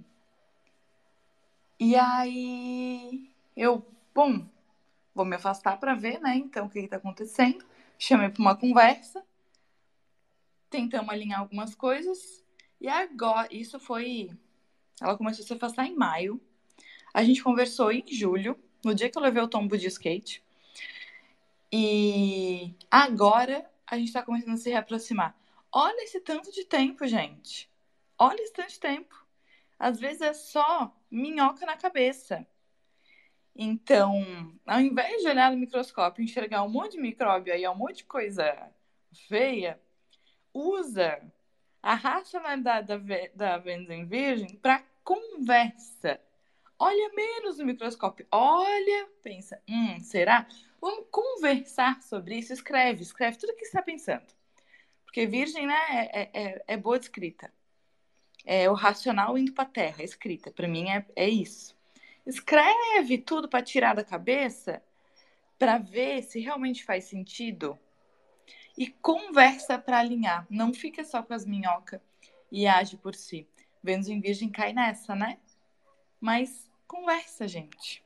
e 1.79 1.94
aí 1.96 3.31
eu, 3.57 3.87
bom, 4.12 4.46
vou 5.14 5.25
me 5.25 5.37
afastar 5.37 5.79
para 5.79 5.94
ver, 5.94 6.20
né? 6.20 6.37
Então, 6.37 6.66
o 6.66 6.70
que 6.70 6.79
está 6.81 6.96
acontecendo? 6.96 7.64
Chamei 7.98 8.29
para 8.29 8.40
uma 8.40 8.57
conversa, 8.57 9.25
tentamos 10.68 11.11
alinhar 11.11 11.40
algumas 11.40 11.75
coisas, 11.75 12.42
e 12.81 12.88
agora, 12.88 13.46
isso 13.51 13.79
foi. 13.79 14.31
Ela 15.01 15.16
começou 15.16 15.44
a 15.44 15.46
se 15.46 15.53
afastar 15.53 15.87
em 15.87 15.94
maio. 15.94 16.40
A 17.14 17.22
gente 17.22 17.42
conversou 17.42 17.92
em 17.92 18.05
julho, 18.09 18.59
no 18.85 18.94
dia 18.94 19.09
que 19.09 19.16
eu 19.16 19.22
levei 19.22 19.42
o 19.42 19.48
tombo 19.48 19.79
de 19.79 19.87
skate. 19.87 20.42
E 21.70 22.75
agora 22.90 23.70
a 23.87 23.96
gente 23.96 24.09
está 24.09 24.22
começando 24.22 24.55
a 24.55 24.57
se 24.57 24.68
reaproximar. 24.68 25.37
Olha 25.70 26.05
esse 26.05 26.20
tanto 26.20 26.51
de 26.51 26.64
tempo, 26.64 27.07
gente. 27.07 27.70
Olha 28.18 28.40
esse 28.42 28.53
tanto 28.53 28.70
de 28.70 28.81
tempo. 28.81 29.27
Às 29.79 29.98
vezes 30.01 30.20
é 30.20 30.35
só 30.35 30.94
minhoca 31.11 31.64
na 31.64 31.77
cabeça. 31.77 32.46
Então, 33.54 34.24
ao 34.66 34.80
invés 34.80 35.22
de 35.22 35.28
olhar 35.28 35.50
no 35.50 35.58
microscópio 35.58 36.22
e 36.22 36.24
enxergar 36.24 36.62
um 36.62 36.70
monte 36.70 36.92
de 36.92 37.00
micróbio 37.00 37.52
aí, 37.52 37.68
um 37.68 37.74
monte 37.74 37.98
de 37.98 38.04
coisa 38.04 38.70
feia, 39.28 39.78
usa 40.54 41.20
a 41.82 41.94
racionalidade 41.94 42.86
da, 42.86 42.98
da 43.34 43.58
Vênus 43.58 43.90
em 43.90 44.06
Virgem 44.06 44.56
para 44.56 44.82
conversa. 45.04 46.20
Olha 46.78 47.12
menos 47.14 47.58
no 47.58 47.66
microscópio. 47.66 48.26
Olha, 48.30 49.08
pensa, 49.22 49.60
hum, 49.68 50.00
será? 50.00 50.46
Vamos 50.80 51.06
conversar 51.10 52.02
sobre 52.02 52.38
isso. 52.38 52.52
Escreve, 52.52 53.02
escreve 53.02 53.38
tudo 53.38 53.50
o 53.50 53.56
que 53.56 53.64
está 53.64 53.82
pensando. 53.82 54.26
Porque 55.04 55.26
Virgem, 55.26 55.66
né, 55.66 56.08
é, 56.12 56.30
é, 56.32 56.64
é 56.66 56.76
boa 56.76 56.98
de 56.98 57.04
escrita. 57.04 57.52
É 58.44 58.68
o 58.68 58.74
racional 58.74 59.36
indo 59.38 59.52
para 59.52 59.64
a 59.64 59.66
terra, 59.70 60.02
escrita. 60.02 60.50
Para 60.50 60.66
mim 60.66 60.88
é, 60.88 61.04
é 61.14 61.28
isso. 61.28 61.76
Escreve 62.24 63.18
tudo 63.18 63.48
para 63.48 63.62
tirar 63.62 63.94
da 63.94 64.04
cabeça, 64.04 64.82
para 65.58 65.78
ver 65.78 66.22
se 66.22 66.40
realmente 66.40 66.85
faz 66.85 67.04
sentido. 67.04 67.78
E 68.78 68.88
conversa 68.88 69.78
para 69.78 69.98
alinhar. 69.98 70.46
Não 70.48 70.72
fica 70.72 71.04
só 71.04 71.22
com 71.22 71.35
as 71.35 71.44
minhocas 71.44 72.00
e 72.50 72.66
age 72.66 72.96
por 72.96 73.14
si. 73.14 73.46
Vênus 73.82 74.08
em 74.08 74.20
Virgem 74.20 74.48
cai 74.48 74.72
nessa, 74.72 75.14
né? 75.14 75.38
Mas 76.20 76.70
conversa, 76.87 77.48
gente. 77.48 78.04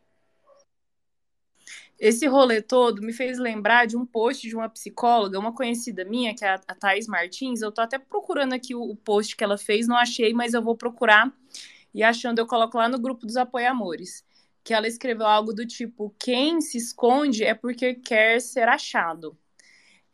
Esse 1.99 2.27
rolê 2.27 2.61
todo 2.61 3.01
me 3.03 3.13
fez 3.13 3.39
lembrar 3.39 3.87
de 3.87 3.97
um 3.97 4.05
post 4.05 4.47
de 4.47 4.55
uma 4.55 4.69
psicóloga, 4.69 5.39
uma 5.39 5.53
conhecida 5.53 6.05
minha, 6.05 6.35
que 6.35 6.45
é 6.45 6.51
a 6.51 6.75
Thais 6.75 7.07
Martins. 7.07 7.63
Eu 7.63 7.73
tô 7.73 7.81
até 7.81 7.99
procurando 7.99 8.53
aqui 8.53 8.75
o 8.75 8.95
post 8.97 9.35
que 9.35 9.43
ela 9.43 9.57
fez, 9.57 9.89
não 9.89 9.97
achei, 9.97 10.35
mas 10.35 10.53
eu 10.53 10.63
vou 10.63 10.77
procurar 10.77 11.33
e 11.97 12.03
achando 12.03 12.39
eu 12.39 12.47
coloco 12.47 12.77
lá 12.77 12.91
no 12.91 12.99
grupo 12.99 13.25
dos 13.27 13.39
apoiamores, 13.39 14.23
que 14.63 14.75
ela 14.75 14.87
escreveu 14.87 15.27
algo 15.27 15.55
do 15.55 15.67
tipo: 15.67 16.15
quem 16.19 16.61
se 16.61 16.77
esconde 16.77 17.43
é 17.43 17.55
porque 17.55 17.95
quer 17.95 18.39
ser 18.41 18.69
achado. 18.69 19.37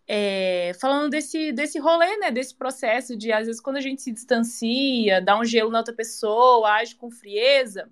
É, 0.06 0.72
falando 0.80 1.10
desse, 1.10 1.52
desse 1.52 1.80
rolê, 1.80 2.16
né, 2.18 2.30
desse 2.30 2.54
processo 2.54 3.16
de, 3.16 3.32
às 3.32 3.46
vezes, 3.46 3.60
quando 3.60 3.78
a 3.78 3.80
gente 3.80 4.00
se 4.00 4.12
distancia, 4.12 5.20
dá 5.20 5.38
um 5.38 5.44
gelo 5.44 5.70
na 5.70 5.78
outra 5.78 5.94
pessoa, 5.94 6.70
age 6.70 6.94
com 6.94 7.10
frieza, 7.10 7.90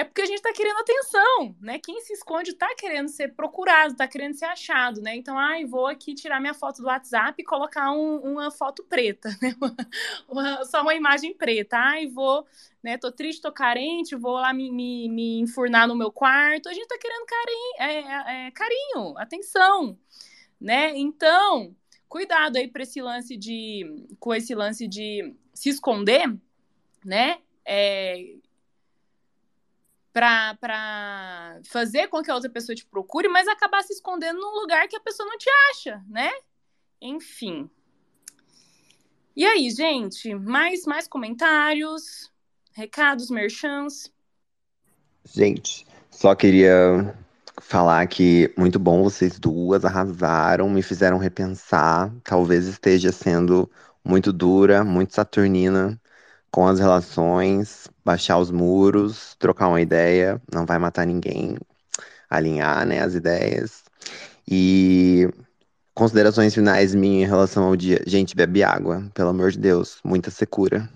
é 0.00 0.04
porque 0.04 0.22
a 0.22 0.26
gente 0.26 0.40
tá 0.40 0.50
querendo 0.50 0.78
atenção, 0.78 1.54
né? 1.60 1.78
Quem 1.78 2.00
se 2.00 2.14
esconde 2.14 2.54
tá 2.54 2.74
querendo 2.74 3.08
ser 3.08 3.34
procurado, 3.34 3.94
tá 3.94 4.08
querendo 4.08 4.32
ser 4.34 4.46
achado, 4.46 5.02
né? 5.02 5.14
Então, 5.14 5.38
ai, 5.38 5.66
vou 5.66 5.86
aqui 5.86 6.14
tirar 6.14 6.40
minha 6.40 6.54
foto 6.54 6.80
do 6.80 6.86
WhatsApp 6.86 7.34
e 7.38 7.44
colocar 7.44 7.92
um, 7.92 8.16
uma 8.16 8.50
foto 8.50 8.82
preta, 8.82 9.28
né? 9.42 9.54
Uma, 10.26 10.64
só 10.64 10.80
uma 10.80 10.94
imagem 10.94 11.34
preta. 11.34 11.76
Ai, 11.76 12.06
vou, 12.06 12.46
né? 12.82 12.96
Tô 12.96 13.12
triste, 13.12 13.42
tô 13.42 13.52
carente, 13.52 14.16
vou 14.16 14.36
lá 14.36 14.54
me, 14.54 14.72
me, 14.72 15.06
me 15.10 15.38
enfurnar 15.40 15.86
no 15.86 15.94
meu 15.94 16.10
quarto. 16.10 16.70
A 16.70 16.72
gente 16.72 16.88
tá 16.88 16.96
querendo 16.96 17.26
carinho, 17.26 17.74
é, 17.78 17.94
é, 17.98 18.46
é, 18.46 18.50
carinho, 18.52 19.18
atenção, 19.18 19.98
né? 20.58 20.96
Então, 20.96 21.76
cuidado 22.08 22.56
aí 22.56 22.68
para 22.68 22.84
esse 22.84 23.02
lance 23.02 23.36
de, 23.36 24.06
com 24.18 24.32
esse 24.32 24.54
lance 24.54 24.88
de 24.88 25.34
se 25.52 25.68
esconder, 25.68 26.34
né? 27.04 27.38
É, 27.66 28.39
para 30.12 31.60
fazer 31.68 32.08
com 32.08 32.22
que 32.22 32.30
a 32.30 32.34
outra 32.34 32.50
pessoa 32.50 32.74
te 32.74 32.84
procure, 32.84 33.28
mas 33.28 33.46
acabar 33.46 33.82
se 33.82 33.92
escondendo 33.92 34.40
num 34.40 34.60
lugar 34.60 34.88
que 34.88 34.96
a 34.96 35.00
pessoa 35.00 35.28
não 35.28 35.38
te 35.38 35.48
acha, 35.70 36.02
né? 36.08 36.30
Enfim. 37.00 37.70
E 39.36 39.44
aí, 39.44 39.70
gente, 39.70 40.34
mais 40.34 40.84
mais 40.84 41.06
comentários, 41.06 42.30
recados, 42.72 43.30
merchants? 43.30 44.12
Gente, 45.24 45.86
só 46.10 46.34
queria 46.34 47.14
falar 47.60 48.06
que 48.08 48.52
muito 48.56 48.78
bom 48.78 49.02
vocês 49.02 49.38
duas 49.38 49.84
arrasaram, 49.84 50.68
me 50.68 50.82
fizeram 50.82 51.18
repensar, 51.18 52.12
talvez 52.24 52.66
esteja 52.66 53.12
sendo 53.12 53.70
muito 54.04 54.32
dura, 54.32 54.82
muito 54.82 55.14
saturnina 55.14 56.00
com 56.50 56.66
as 56.66 56.80
relações, 56.80 57.88
baixar 58.04 58.38
os 58.38 58.50
muros, 58.50 59.34
trocar 59.38 59.68
uma 59.68 59.80
ideia, 59.80 60.40
não 60.52 60.66
vai 60.66 60.78
matar 60.78 61.06
ninguém, 61.06 61.56
alinhar, 62.28 62.84
né, 62.86 63.00
as 63.00 63.14
ideias. 63.14 63.84
E 64.48 65.28
considerações 65.94 66.54
finais 66.54 66.94
minhas 66.94 67.28
em 67.28 67.30
relação 67.30 67.64
ao 67.64 67.76
dia. 67.76 68.02
Gente, 68.06 68.34
bebe 68.34 68.62
água, 68.62 69.10
pelo 69.14 69.30
amor 69.30 69.50
de 69.52 69.58
Deus, 69.58 70.00
muita 70.04 70.30
secura. 70.30 70.88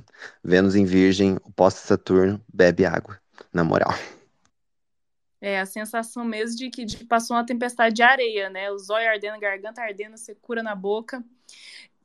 Vênus 0.42 0.74
em 0.74 0.84
Virgem, 0.84 1.36
o 1.44 1.52
pós-Saturno, 1.52 2.40
bebe 2.52 2.84
água, 2.84 3.18
na 3.52 3.62
moral. 3.62 3.94
É, 5.40 5.60
a 5.60 5.66
sensação 5.66 6.24
mesmo 6.24 6.56
de 6.56 6.70
que, 6.70 6.86
de 6.86 7.04
passou 7.04 7.36
uma 7.36 7.44
tempestade 7.44 7.94
de 7.94 8.02
areia, 8.02 8.48
né? 8.48 8.70
O 8.70 8.78
zóio 8.78 9.06
ardendo, 9.06 9.38
garganta 9.38 9.82
ardendo, 9.82 10.16
secura 10.16 10.62
na 10.62 10.74
boca. 10.74 11.22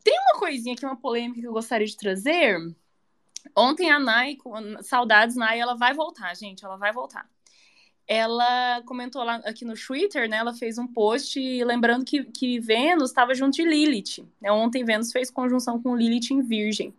Tem 0.03 0.13
uma 0.19 0.39
coisinha 0.39 0.75
aqui, 0.75 0.85
uma 0.85 0.99
polêmica 0.99 1.39
que 1.39 1.47
eu 1.47 1.53
gostaria 1.53 1.87
de 1.87 1.95
trazer, 1.95 2.57
Ontem 3.55 3.89
a 3.89 3.99
Nai, 3.99 4.37
saudades 4.81 5.35
Nai, 5.35 5.59
ela 5.59 5.75
vai 5.75 5.93
voltar, 5.93 6.35
gente, 6.35 6.63
ela 6.63 6.77
vai 6.77 6.91
voltar. 6.91 7.27
Ela 8.07 8.81
comentou 8.87 9.23
lá 9.23 9.35
aqui 9.45 9.63
no 9.63 9.75
Twitter, 9.75 10.27
né? 10.27 10.37
Ela 10.37 10.51
fez 10.53 10.79
um 10.79 10.87
post 10.87 11.39
lembrando 11.63 12.03
que, 12.03 12.23
que 12.23 12.59
Vênus 12.59 13.11
estava 13.11 13.35
junto 13.35 13.55
de 13.55 13.63
Lilith. 13.63 14.27
Né, 14.41 14.51
ontem 14.51 14.83
Vênus 14.83 15.11
fez 15.11 15.29
conjunção 15.29 15.79
com 15.79 15.95
Lilith 15.95 16.31
em 16.31 16.41
Virgem. 16.41 16.93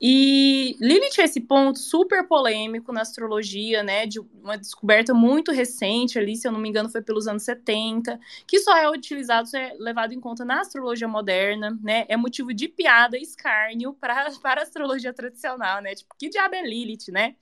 E 0.00 0.76
Lilith 0.80 1.18
é 1.18 1.24
esse 1.24 1.40
ponto 1.40 1.78
super 1.78 2.26
polêmico 2.26 2.92
na 2.92 3.02
astrologia, 3.02 3.82
né? 3.82 4.06
De 4.06 4.20
uma 4.20 4.58
descoberta 4.58 5.14
muito 5.14 5.52
recente 5.52 6.18
ali, 6.18 6.36
se 6.36 6.46
eu 6.46 6.52
não 6.52 6.58
me 6.58 6.68
engano, 6.68 6.90
foi 6.90 7.00
pelos 7.00 7.28
anos 7.28 7.44
70, 7.44 8.18
que 8.46 8.58
só 8.58 8.76
é 8.76 8.90
utilizado, 8.90 9.48
só 9.48 9.56
é 9.56 9.74
levado 9.78 10.12
em 10.12 10.20
conta 10.20 10.44
na 10.44 10.60
astrologia 10.60 11.06
moderna, 11.06 11.78
né? 11.82 12.04
É 12.08 12.16
motivo 12.16 12.52
de 12.52 12.68
piada 12.68 13.16
escárnio 13.16 13.94
para, 13.94 14.30
para 14.42 14.60
a 14.60 14.64
astrologia 14.64 15.12
tradicional, 15.12 15.80
né? 15.80 15.94
Tipo, 15.94 16.14
que 16.18 16.28
diabo 16.28 16.54
é 16.54 16.62
Lilith, 16.62 17.10
né? 17.10 17.36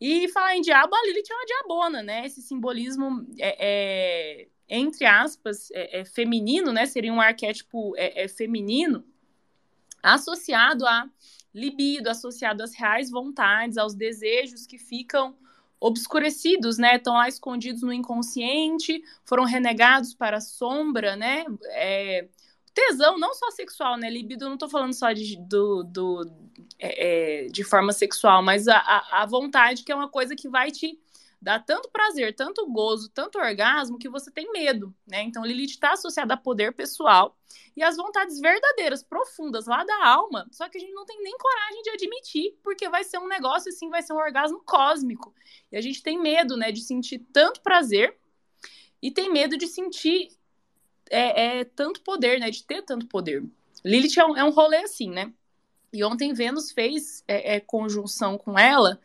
E 0.00 0.28
falar 0.30 0.56
em 0.56 0.62
diabo, 0.62 0.94
a 0.94 1.06
Lilith 1.06 1.30
é 1.30 1.34
uma 1.34 1.46
diabona, 1.46 2.02
né? 2.02 2.26
Esse 2.26 2.40
simbolismo 2.40 3.26
é, 3.38 3.56
é 3.60 4.48
entre 4.66 5.04
aspas, 5.04 5.70
é, 5.72 6.00
é, 6.00 6.04
feminino, 6.04 6.72
né? 6.72 6.86
Seria 6.86 7.12
um 7.12 7.20
arquétipo 7.20 7.92
é, 7.96 8.24
é 8.24 8.28
feminino 8.28 9.04
associado 10.02 10.86
a 10.86 11.08
libido 11.52 12.08
associado 12.08 12.62
às 12.62 12.74
reais 12.74 13.10
vontades, 13.10 13.76
aos 13.76 13.94
desejos 13.94 14.66
que 14.66 14.78
ficam 14.78 15.36
obscurecidos, 15.80 16.78
né? 16.78 16.96
Estão 16.96 17.14
lá 17.14 17.28
escondidos 17.28 17.82
no 17.82 17.92
inconsciente, 17.92 19.02
foram 19.24 19.44
renegados 19.44 20.14
para 20.14 20.36
a 20.36 20.40
sombra, 20.40 21.16
né? 21.16 21.44
É, 21.70 22.28
tesão, 22.74 23.18
não 23.18 23.34
só 23.34 23.50
sexual, 23.50 23.96
né? 23.96 24.10
Libido, 24.10 24.46
não 24.46 24.54
estou 24.54 24.68
falando 24.68 24.92
só 24.92 25.12
de, 25.12 25.36
do, 25.36 25.82
do 25.82 26.30
é, 26.78 27.46
é, 27.46 27.48
de 27.48 27.64
forma 27.64 27.92
sexual, 27.92 28.42
mas 28.42 28.68
a, 28.68 28.78
a 29.10 29.26
vontade, 29.26 29.82
que 29.82 29.90
é 29.90 29.94
uma 29.94 30.08
coisa 30.08 30.36
que 30.36 30.48
vai 30.48 30.70
te 30.70 30.98
dá 31.40 31.58
tanto 31.58 31.88
prazer, 31.90 32.34
tanto 32.34 32.66
gozo, 32.70 33.08
tanto 33.08 33.38
orgasmo 33.38 33.98
que 33.98 34.08
você 34.08 34.30
tem 34.30 34.50
medo, 34.52 34.94
né? 35.06 35.22
Então 35.22 35.44
Lilith 35.44 35.70
está 35.70 35.92
associada 35.92 36.34
a 36.34 36.36
poder 36.36 36.74
pessoal 36.74 37.36
e 37.76 37.82
às 37.82 37.96
vontades 37.96 38.38
verdadeiras, 38.38 39.02
profundas 39.02 39.66
lá 39.66 39.82
da 39.82 40.06
alma, 40.06 40.46
só 40.52 40.68
que 40.68 40.76
a 40.76 40.80
gente 40.80 40.92
não 40.92 41.06
tem 41.06 41.22
nem 41.22 41.36
coragem 41.38 41.82
de 41.82 41.90
admitir, 41.90 42.58
porque 42.62 42.88
vai 42.88 43.04
ser 43.04 43.18
um 43.18 43.28
negócio 43.28 43.70
assim, 43.70 43.88
vai 43.88 44.02
ser 44.02 44.12
um 44.12 44.18
orgasmo 44.18 44.62
cósmico. 44.64 45.34
E 45.72 45.76
a 45.76 45.80
gente 45.80 46.02
tem 46.02 46.20
medo, 46.20 46.56
né, 46.56 46.70
de 46.70 46.82
sentir 46.82 47.20
tanto 47.32 47.62
prazer 47.62 48.16
e 49.00 49.10
tem 49.10 49.32
medo 49.32 49.56
de 49.56 49.66
sentir 49.66 50.28
é, 51.10 51.60
é 51.60 51.64
tanto 51.64 52.02
poder, 52.02 52.38
né, 52.38 52.50
de 52.50 52.62
ter 52.64 52.82
tanto 52.82 53.06
poder. 53.06 53.42
Lilith 53.82 54.18
é 54.18 54.24
um, 54.26 54.36
é 54.36 54.44
um 54.44 54.50
rolê 54.50 54.78
assim, 54.78 55.10
né? 55.10 55.32
E 55.92 56.04
ontem 56.04 56.32
Vênus 56.32 56.70
fez 56.70 57.24
é, 57.26 57.56
é, 57.56 57.60
conjunção 57.60 58.38
com 58.38 58.58
ela 58.58 59.00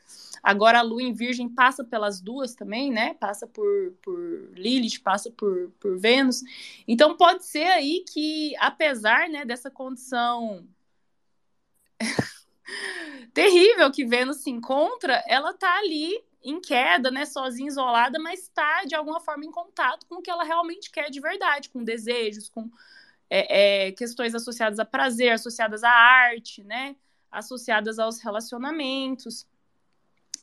Agora 0.45 0.77
a 0.77 0.83
Lua 0.83 1.01
em 1.01 1.11
Virgem 1.11 1.49
passa 1.49 1.83
pelas 1.83 2.21
duas 2.21 2.53
também, 2.53 2.91
né? 2.91 3.15
Passa 3.15 3.47
por, 3.47 3.93
por 3.99 4.51
Lilith, 4.53 4.99
passa 4.99 5.31
por, 5.31 5.71
por 5.79 5.97
Vênus. 5.97 6.43
Então 6.87 7.17
pode 7.17 7.43
ser 7.45 7.65
aí 7.65 8.05
que, 8.07 8.55
apesar 8.59 9.27
né, 9.27 9.43
dessa 9.43 9.71
condição 9.71 10.63
terrível 13.33 13.91
que 13.91 14.05
Vênus 14.05 14.43
se 14.43 14.51
encontra, 14.51 15.23
ela 15.27 15.51
tá 15.51 15.79
ali 15.79 16.23
em 16.43 16.61
queda, 16.61 17.09
né, 17.09 17.25
sozinha, 17.25 17.67
isolada, 17.67 18.19
mas 18.19 18.41
está 18.41 18.83
de 18.83 18.93
alguma 18.93 19.19
forma 19.19 19.45
em 19.45 19.51
contato 19.51 20.05
com 20.05 20.17
o 20.17 20.21
que 20.21 20.29
ela 20.29 20.43
realmente 20.43 20.91
quer 20.91 21.09
de 21.09 21.19
verdade, 21.19 21.69
com 21.69 21.83
desejos, 21.83 22.49
com 22.49 22.69
é, 23.27 23.87
é, 23.87 23.91
questões 23.93 24.35
associadas 24.35 24.77
a 24.77 24.85
prazer, 24.85 25.31
associadas 25.31 25.83
à 25.83 25.89
arte, 25.89 26.63
né, 26.63 26.95
associadas 27.31 27.97
aos 27.97 28.19
relacionamentos. 28.19 29.47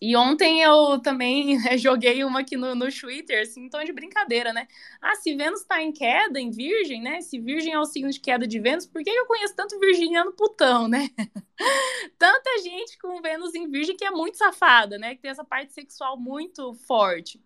E 0.05 0.17
ontem 0.17 0.61
eu 0.61 0.99
também 0.99 1.57
joguei 1.79 2.25
uma 2.25 2.41
aqui 2.41 2.57
no, 2.57 2.75
no 2.75 2.91
Twitter, 2.91 3.41
assim, 3.41 3.69
tom 3.69 3.85
de 3.85 3.93
brincadeira, 3.93 4.53
né? 4.53 4.67
Ah, 5.01 5.15
se 5.15 5.33
Vênus 5.37 5.61
está 5.61 5.81
em 5.81 5.93
queda, 5.93 6.41
em 6.41 6.51
Virgem, 6.51 7.01
né? 7.01 7.21
Se 7.21 7.39
Virgem 7.39 7.73
é 7.73 7.79
o 7.79 7.85
signo 7.85 8.11
de 8.11 8.19
queda 8.19 8.45
de 8.45 8.59
Vênus, 8.59 8.85
por 8.85 9.01
que 9.01 9.11
eu 9.11 9.27
conheço 9.27 9.55
tanto 9.55 9.79
virginiano 9.79 10.33
putão, 10.33 10.89
né? 10.89 11.09
Tanta 12.19 12.59
gente 12.65 12.99
com 12.99 13.23
Vênus 13.23 13.55
em 13.55 13.71
Virgem 13.71 13.97
que 13.97 14.05
é 14.05 14.11
muito 14.11 14.37
safada, 14.39 14.99
né? 14.99 15.15
Que 15.15 15.23
tem 15.23 15.31
essa 15.31 15.45
parte 15.45 15.73
sexual 15.73 16.19
muito 16.19 16.75
forte. 16.75 17.41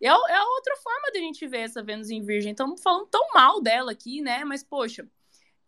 É, 0.00 0.06
é 0.06 0.12
outra 0.44 0.76
forma 0.76 1.10
de 1.10 1.18
a 1.18 1.22
gente 1.22 1.48
ver 1.48 1.62
essa 1.62 1.82
Vênus 1.82 2.10
em 2.10 2.22
Virgem. 2.22 2.52
Estamos 2.52 2.80
falando 2.80 3.08
tão 3.08 3.26
mal 3.34 3.60
dela 3.60 3.90
aqui, 3.90 4.22
né? 4.22 4.44
Mas, 4.44 4.62
poxa, 4.62 5.04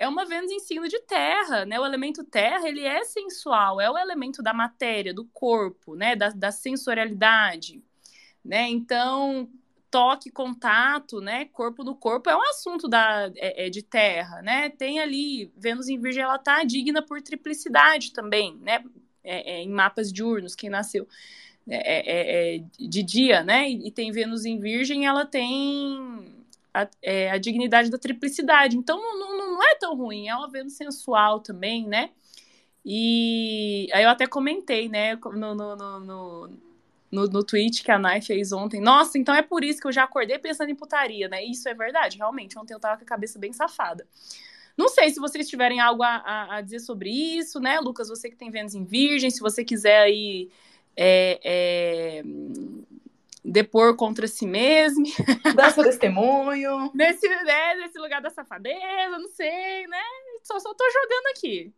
é 0.00 0.08
uma 0.08 0.24
Vênus 0.24 0.50
em 0.50 0.58
signo 0.58 0.88
de 0.88 0.98
terra, 1.02 1.66
né? 1.66 1.78
O 1.78 1.84
elemento 1.84 2.24
terra, 2.24 2.66
ele 2.66 2.80
é 2.80 3.04
sensual, 3.04 3.78
é 3.78 3.90
o 3.90 3.98
elemento 3.98 4.42
da 4.42 4.54
matéria, 4.54 5.12
do 5.12 5.26
corpo, 5.26 5.94
né? 5.94 6.16
Da, 6.16 6.30
da 6.30 6.50
sensorialidade, 6.50 7.82
né? 8.42 8.66
Então, 8.70 9.46
toque, 9.90 10.30
contato, 10.30 11.20
né? 11.20 11.44
Corpo 11.52 11.84
no 11.84 11.94
corpo 11.94 12.30
é 12.30 12.34
um 12.34 12.42
assunto 12.48 12.88
da, 12.88 13.30
é, 13.36 13.66
é 13.66 13.70
de 13.70 13.82
terra, 13.82 14.40
né? 14.40 14.70
Tem 14.70 15.00
ali, 15.00 15.52
Vênus 15.54 15.86
em 15.90 16.00
Virgem, 16.00 16.22
ela 16.22 16.38
tá 16.38 16.64
digna 16.64 17.02
por 17.02 17.20
triplicidade 17.20 18.14
também, 18.14 18.56
né? 18.62 18.82
É, 19.22 19.56
é, 19.56 19.62
em 19.62 19.68
mapas 19.68 20.10
diurnos, 20.10 20.54
quem 20.54 20.70
nasceu 20.70 21.06
é, 21.68 21.76
é, 21.76 22.56
é, 22.56 22.64
de 22.78 23.02
dia, 23.02 23.44
né? 23.44 23.68
E, 23.68 23.88
e 23.88 23.90
tem 23.90 24.10
Vênus 24.12 24.46
em 24.46 24.58
Virgem, 24.58 25.04
ela 25.04 25.26
tem 25.26 26.39
a, 26.72 26.88
é, 27.02 27.30
a 27.30 27.38
dignidade 27.38 27.90
da 27.90 27.98
triplicidade. 27.98 28.76
Então 28.76 28.98
não, 28.98 29.18
não, 29.18 29.52
não, 29.52 29.62
é 29.62 29.74
tão 29.76 29.96
ruim, 29.96 30.28
é 30.28 30.34
uma 30.34 30.50
Vênus 30.50 30.74
sensual 30.74 31.40
também, 31.40 31.86
né? 31.86 32.10
E 32.84 33.88
aí 33.92 34.04
eu 34.04 34.08
até 34.10 34.26
comentei, 34.26 34.88
né, 34.88 35.14
no, 35.16 35.54
no, 35.54 35.76
no, 35.76 36.48
no, 37.10 37.26
no 37.26 37.44
tweet 37.44 37.82
que 37.82 37.90
a 37.90 37.98
Nai 37.98 38.22
fez 38.22 38.52
ontem. 38.52 38.80
Nossa, 38.80 39.18
então 39.18 39.34
é 39.34 39.42
por 39.42 39.62
isso 39.62 39.80
que 39.80 39.86
eu 39.86 39.92
já 39.92 40.04
acordei 40.04 40.38
pensando 40.38 40.70
em 40.70 40.74
putaria, 40.74 41.28
né? 41.28 41.44
Isso 41.44 41.68
é 41.68 41.74
verdade, 41.74 42.16
realmente. 42.16 42.58
Ontem 42.58 42.72
eu 42.72 42.80
tava 42.80 42.96
com 42.96 43.04
a 43.04 43.06
cabeça 43.06 43.38
bem 43.38 43.52
safada. 43.52 44.06
Não 44.76 44.88
sei 44.88 45.10
se 45.10 45.20
vocês 45.20 45.48
tiverem 45.48 45.80
algo 45.80 46.02
a, 46.02 46.16
a, 46.16 46.56
a 46.56 46.60
dizer 46.62 46.80
sobre 46.80 47.10
isso, 47.10 47.60
né, 47.60 47.80
Lucas? 47.80 48.08
Você 48.08 48.30
que 48.30 48.36
tem 48.36 48.50
Vênus 48.50 48.74
em 48.74 48.84
Virgem, 48.84 49.30
se 49.30 49.40
você 49.40 49.62
quiser 49.62 50.00
aí 50.00 50.48
é, 50.96 51.40
é, 51.44 52.22
depor 53.44 53.96
contra 53.96 54.26
si 54.26 54.46
mesmo. 54.46 55.04
Dar 55.56 55.72
seu 55.72 55.84
testemunho. 55.84 56.90
Nesse, 56.94 57.28
né, 57.28 57.74
nesse 57.76 57.98
lugar 57.98 58.20
da 58.20 58.30
safadeza, 58.30 59.18
não 59.18 59.28
sei, 59.28 59.86
né? 59.86 60.02
Só, 60.42 60.58
só 60.58 60.74
tô 60.74 60.84
jogando 60.90 61.26
aqui. 61.36 61.72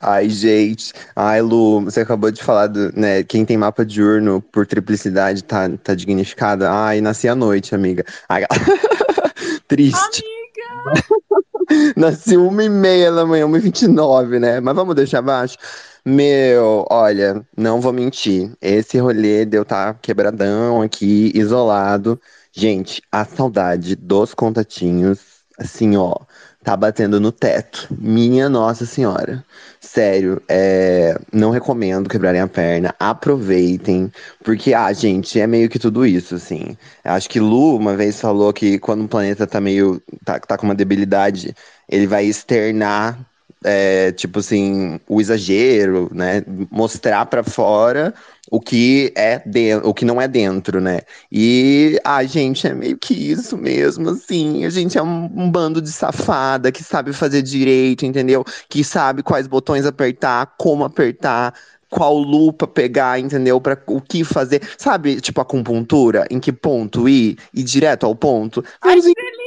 Ai, 0.00 0.28
gente. 0.28 0.92
Ai, 1.14 1.40
Lu, 1.40 1.82
você 1.82 2.00
acabou 2.00 2.30
de 2.30 2.42
falar 2.42 2.66
do, 2.66 2.92
né, 2.98 3.22
quem 3.22 3.44
tem 3.44 3.56
mapa 3.56 3.84
diurno 3.86 4.42
por 4.42 4.66
triplicidade 4.66 5.44
tá, 5.44 5.68
tá 5.82 5.94
dignificada. 5.94 6.70
Ai, 6.72 7.00
nasci 7.00 7.28
à 7.28 7.34
noite, 7.36 7.74
amiga. 7.74 8.04
Ai, 8.28 8.42
triste. 9.68 10.24
Amiga! 10.24 11.51
Nasci 11.96 12.36
uma 12.36 12.64
e 12.64 12.68
meia 12.68 13.12
da 13.12 13.24
manhã, 13.26 13.46
uma 13.46 13.58
e 13.58 13.60
vinte 13.60 13.82
e 13.82 13.88
nove, 13.88 14.38
né? 14.38 14.60
Mas 14.60 14.74
vamos 14.74 14.94
deixar 14.94 15.18
abaixo. 15.18 15.56
Meu, 16.04 16.84
olha, 16.90 17.46
não 17.56 17.80
vou 17.80 17.92
mentir. 17.92 18.52
Esse 18.60 18.98
rolê 18.98 19.44
de 19.44 19.56
eu 19.56 19.62
estar 19.62 19.98
quebradão 20.00 20.82
aqui, 20.82 21.30
isolado. 21.34 22.20
Gente, 22.52 23.00
a 23.10 23.24
saudade 23.24 23.96
dos 23.96 24.34
contatinhos, 24.34 25.20
assim, 25.58 25.96
ó, 25.96 26.14
tá 26.62 26.76
batendo 26.76 27.20
no 27.20 27.32
teto. 27.32 27.88
Minha 27.98 28.48
Nossa 28.48 28.86
Senhora. 28.86 29.44
Sério, 29.80 30.42
é, 30.48 31.18
não 31.32 31.50
recomendo 31.50 32.08
quebrarem 32.08 32.40
a 32.40 32.48
perna. 32.48 32.94
Aproveitem, 32.98 34.10
porque, 34.44 34.72
ah, 34.74 34.92
gente, 34.92 35.40
é 35.40 35.46
meio 35.46 35.68
que 35.68 35.78
tudo 35.78 36.06
isso, 36.06 36.34
assim. 36.36 36.76
Acho 37.04 37.28
que 37.28 37.40
Lu 37.40 37.76
uma 37.76 37.96
vez 37.96 38.20
falou 38.20 38.52
que 38.52 38.78
quando 38.78 39.04
o 39.04 39.08
planeta 39.08 39.46
tá 39.46 39.60
meio. 39.60 40.00
tá, 40.24 40.38
tá 40.40 40.56
com 40.56 40.66
uma 40.66 40.74
debilidade, 40.74 41.54
ele 41.88 42.06
vai 42.06 42.24
externar. 42.26 43.18
É, 43.64 44.12
tipo 44.12 44.38
assim, 44.38 45.00
o 45.08 45.20
exagero, 45.20 46.10
né? 46.12 46.42
Mostrar 46.70 47.26
pra 47.26 47.42
fora 47.42 48.14
o 48.50 48.60
que 48.60 49.12
é 49.16 49.40
dentro, 49.46 49.88
o 49.88 49.94
que 49.94 50.04
não 50.04 50.20
é 50.20 50.28
dentro, 50.28 50.80
né? 50.80 51.00
E 51.30 51.98
a 52.04 52.24
gente 52.24 52.66
é 52.66 52.74
meio 52.74 52.98
que 52.98 53.14
isso 53.14 53.56
mesmo, 53.56 54.10
assim. 54.10 54.64
A 54.64 54.70
gente 54.70 54.98
é 54.98 55.02
um, 55.02 55.24
um 55.34 55.50
bando 55.50 55.80
de 55.80 55.90
safada 55.90 56.70
que 56.70 56.82
sabe 56.82 57.12
fazer 57.12 57.42
direito, 57.42 58.04
entendeu? 58.04 58.44
Que 58.68 58.84
sabe 58.84 59.22
quais 59.22 59.46
botões 59.46 59.86
apertar, 59.86 60.54
como 60.58 60.84
apertar. 60.84 61.54
Qual 61.88 62.16
lupa 62.16 62.66
pegar, 62.66 63.20
entendeu? 63.20 63.60
Para 63.60 63.78
o 63.86 64.00
que 64.00 64.24
fazer. 64.24 64.62
Sabe, 64.78 65.20
tipo, 65.20 65.42
acupuntura? 65.42 66.26
Em 66.30 66.40
que 66.40 66.50
ponto 66.50 67.06
ir? 67.06 67.36
Ir 67.52 67.62
direto 67.64 68.06
ao 68.06 68.14
ponto? 68.14 68.64
Ai, 68.80 68.94
delícia! 68.94 69.41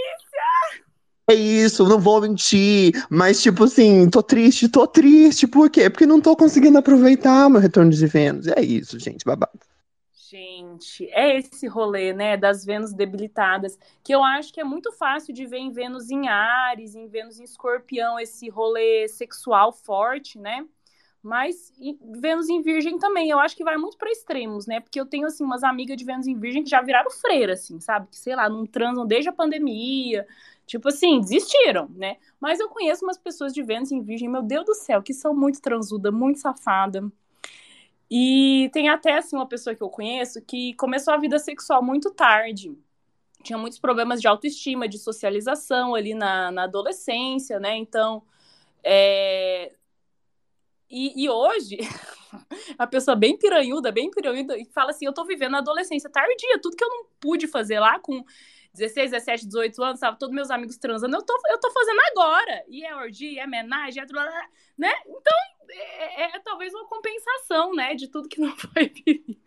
É 1.27 1.33
isso, 1.33 1.87
não 1.87 1.99
vou 1.99 2.21
mentir. 2.21 2.93
Mas, 3.09 3.41
tipo 3.41 3.63
assim, 3.63 4.09
tô 4.09 4.21
triste, 4.21 4.69
tô 4.69 4.85
triste. 4.85 5.47
Por 5.47 5.69
quê? 5.69 5.89
Porque 5.89 6.05
não 6.05 6.21
tô 6.21 6.35
conseguindo 6.35 6.77
aproveitar 6.77 7.49
meu 7.49 7.59
retorno 7.59 7.91
de 7.91 8.05
Vênus. 8.07 8.47
É 8.47 8.61
isso, 8.61 8.99
gente, 8.99 9.25
babado. 9.25 9.59
Gente, 10.13 11.07
é 11.11 11.37
esse 11.37 11.67
rolê, 11.67 12.11
né, 12.13 12.35
das 12.37 12.65
Vênus 12.65 12.93
debilitadas, 12.93 13.77
que 14.03 14.13
eu 14.13 14.23
acho 14.23 14.51
que 14.51 14.59
é 14.59 14.63
muito 14.63 14.91
fácil 14.91 15.33
de 15.33 15.45
ver 15.45 15.57
em 15.57 15.71
Vênus 15.71 16.09
em 16.09 16.27
Ares, 16.27 16.95
em 16.95 17.07
Vênus 17.07 17.39
em 17.39 17.43
Escorpião, 17.43 18.19
esse 18.19 18.49
rolê 18.49 19.07
sexual 19.07 19.71
forte, 19.71 20.39
né? 20.39 20.65
Mas 21.21 21.73
Vênus 22.19 22.49
em 22.49 22.61
Virgem 22.61 22.97
também, 22.99 23.29
eu 23.29 23.39
acho 23.39 23.55
que 23.55 23.63
vai 23.63 23.77
muito 23.77 23.97
para 23.97 24.11
extremos, 24.11 24.67
né? 24.67 24.79
Porque 24.79 24.99
eu 24.99 25.05
tenho, 25.05 25.25
assim, 25.27 25.43
umas 25.43 25.63
amigas 25.63 25.97
de 25.97 26.05
Vênus 26.05 26.27
em 26.27 26.37
Virgem 26.39 26.63
que 26.63 26.69
já 26.69 26.81
viraram 26.81 27.09
freira, 27.11 27.53
assim, 27.53 27.79
sabe? 27.79 28.07
Que, 28.07 28.17
sei 28.17 28.35
lá, 28.35 28.47
não 28.49 28.65
transam 28.65 29.05
desde 29.07 29.29
a 29.29 29.33
pandemia. 29.33 30.27
Tipo 30.65 30.89
assim, 30.89 31.19
desistiram, 31.21 31.87
né? 31.89 32.17
Mas 32.39 32.59
eu 32.59 32.67
conheço 32.69 33.05
umas 33.05 33.17
pessoas 33.17 33.53
de 33.53 33.61
Vênus 33.61 33.91
em 33.91 34.01
Virgem, 34.01 34.27
meu 34.27 34.41
Deus 34.41 34.65
do 34.65 34.73
céu, 34.73 35.01
que 35.01 35.13
são 35.13 35.35
muito 35.35 35.61
transuda, 35.61 36.11
muito 36.11 36.39
safada. 36.39 37.11
E 38.09 38.69
tem 38.73 38.89
até, 38.89 39.17
assim, 39.17 39.35
uma 39.35 39.47
pessoa 39.47 39.75
que 39.75 39.83
eu 39.83 39.89
conheço 39.89 40.41
que 40.41 40.73
começou 40.75 41.13
a 41.13 41.17
vida 41.17 41.37
sexual 41.37 41.83
muito 41.83 42.11
tarde. 42.11 42.75
Tinha 43.43 43.57
muitos 43.57 43.77
problemas 43.77 44.19
de 44.21 44.27
autoestima, 44.27 44.87
de 44.87 44.97
socialização 44.97 45.93
ali 45.93 46.15
na, 46.15 46.51
na 46.51 46.63
adolescência, 46.63 47.59
né? 47.59 47.75
Então, 47.75 48.23
é, 48.83 49.71
e, 50.89 51.25
e 51.25 51.29
hoje, 51.29 51.77
a 52.77 52.87
pessoa 52.87 53.15
bem 53.15 53.37
piranhuda, 53.37 53.91
bem 53.91 54.09
piranhuda, 54.09 54.57
e 54.57 54.65
fala 54.65 54.91
assim: 54.91 55.05
eu 55.05 55.13
tô 55.13 55.25
vivendo 55.25 55.55
a 55.55 55.59
adolescência 55.59 56.09
tardia, 56.09 56.59
tudo 56.61 56.75
que 56.75 56.83
eu 56.83 56.89
não 56.89 57.05
pude 57.19 57.47
fazer 57.47 57.79
lá 57.79 57.99
com 57.99 58.23
16, 58.75 59.11
17, 59.11 59.45
18 59.47 59.83
anos, 59.83 59.99
tava 59.99 60.17
todos 60.17 60.35
meus 60.35 60.51
amigos 60.51 60.77
transando, 60.77 61.15
eu 61.15 61.23
tô, 61.23 61.33
eu 61.49 61.59
tô 61.59 61.71
fazendo 61.71 61.99
agora. 62.11 62.63
E 62.67 62.85
é 62.85 62.95
orgia, 62.95 63.41
é 63.41 63.45
homenagem, 63.45 64.03
é. 64.03 64.05
blá, 64.05 64.23
blá, 64.23 64.49
Né? 64.77 64.93
Então, 65.07 65.33
é, 65.69 66.23
é- 66.23 66.35
é 66.35 66.39
talvez 66.39 66.73
uma 66.73 66.85
compensação, 66.87 67.73
né, 67.73 67.95
de 67.95 68.07
tudo 68.07 68.29
que 68.29 68.39
não 68.41 68.55
foi 68.57 68.89
vi- 68.89 69.39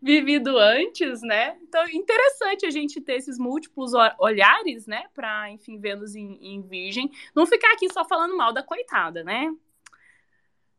vivido 0.00 0.56
antes, 0.56 1.20
né? 1.22 1.58
Então, 1.62 1.86
interessante 1.90 2.64
a 2.66 2.70
gente 2.70 3.00
ter 3.00 3.14
esses 3.16 3.38
múltiplos 3.38 3.92
olhares, 4.18 4.86
né, 4.86 5.04
pra, 5.14 5.50
enfim, 5.50 5.78
Vênus 5.78 6.14
em, 6.14 6.38
em 6.40 6.62
Virgem. 6.62 7.10
Não 7.34 7.46
ficar 7.46 7.72
aqui 7.72 7.92
só 7.92 8.04
falando 8.04 8.36
mal 8.36 8.52
da 8.52 8.62
coitada, 8.62 9.24
né? 9.24 9.52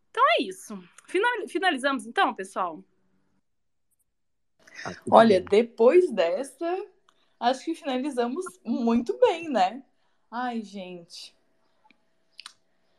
Então 0.09 0.23
é 0.39 0.43
isso. 0.43 0.77
Final- 1.07 1.47
finalizamos 1.47 2.05
então, 2.05 2.33
pessoal? 2.33 2.83
Olha, 5.11 5.41
depois 5.41 6.09
dessa, 6.11 6.85
acho 7.41 7.65
que 7.65 7.75
finalizamos 7.75 8.45
muito 8.63 9.17
bem, 9.19 9.49
né? 9.49 9.83
Ai, 10.29 10.61
gente. 10.61 11.35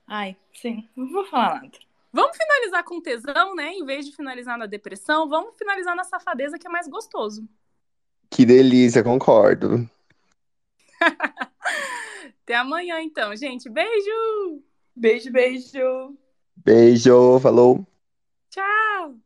Ai, 0.06 0.36
sim, 0.52 0.86
não 0.94 1.08
vou 1.10 1.24
falar 1.24 1.62
nada. 1.62 1.78
Vamos 2.12 2.36
finalizar 2.36 2.84
com 2.84 3.00
tesão, 3.00 3.54
né? 3.54 3.72
Em 3.72 3.86
vez 3.86 4.04
de 4.04 4.14
finalizar 4.14 4.58
na 4.58 4.66
depressão, 4.66 5.28
vamos 5.28 5.56
finalizar 5.56 5.96
na 5.96 6.04
safadeza, 6.04 6.58
que 6.58 6.66
é 6.66 6.70
mais 6.70 6.86
gostoso. 6.86 7.48
Que 8.28 8.44
delícia, 8.44 9.02
concordo. 9.02 9.88
Até 12.42 12.56
amanhã, 12.56 13.00
então, 13.00 13.34
gente. 13.34 13.70
Beijo! 13.70 14.62
Beijo, 14.94 15.32
beijo. 15.32 16.18
Beijo, 16.56 17.40
falou. 17.40 17.86
Tchau! 18.50 19.22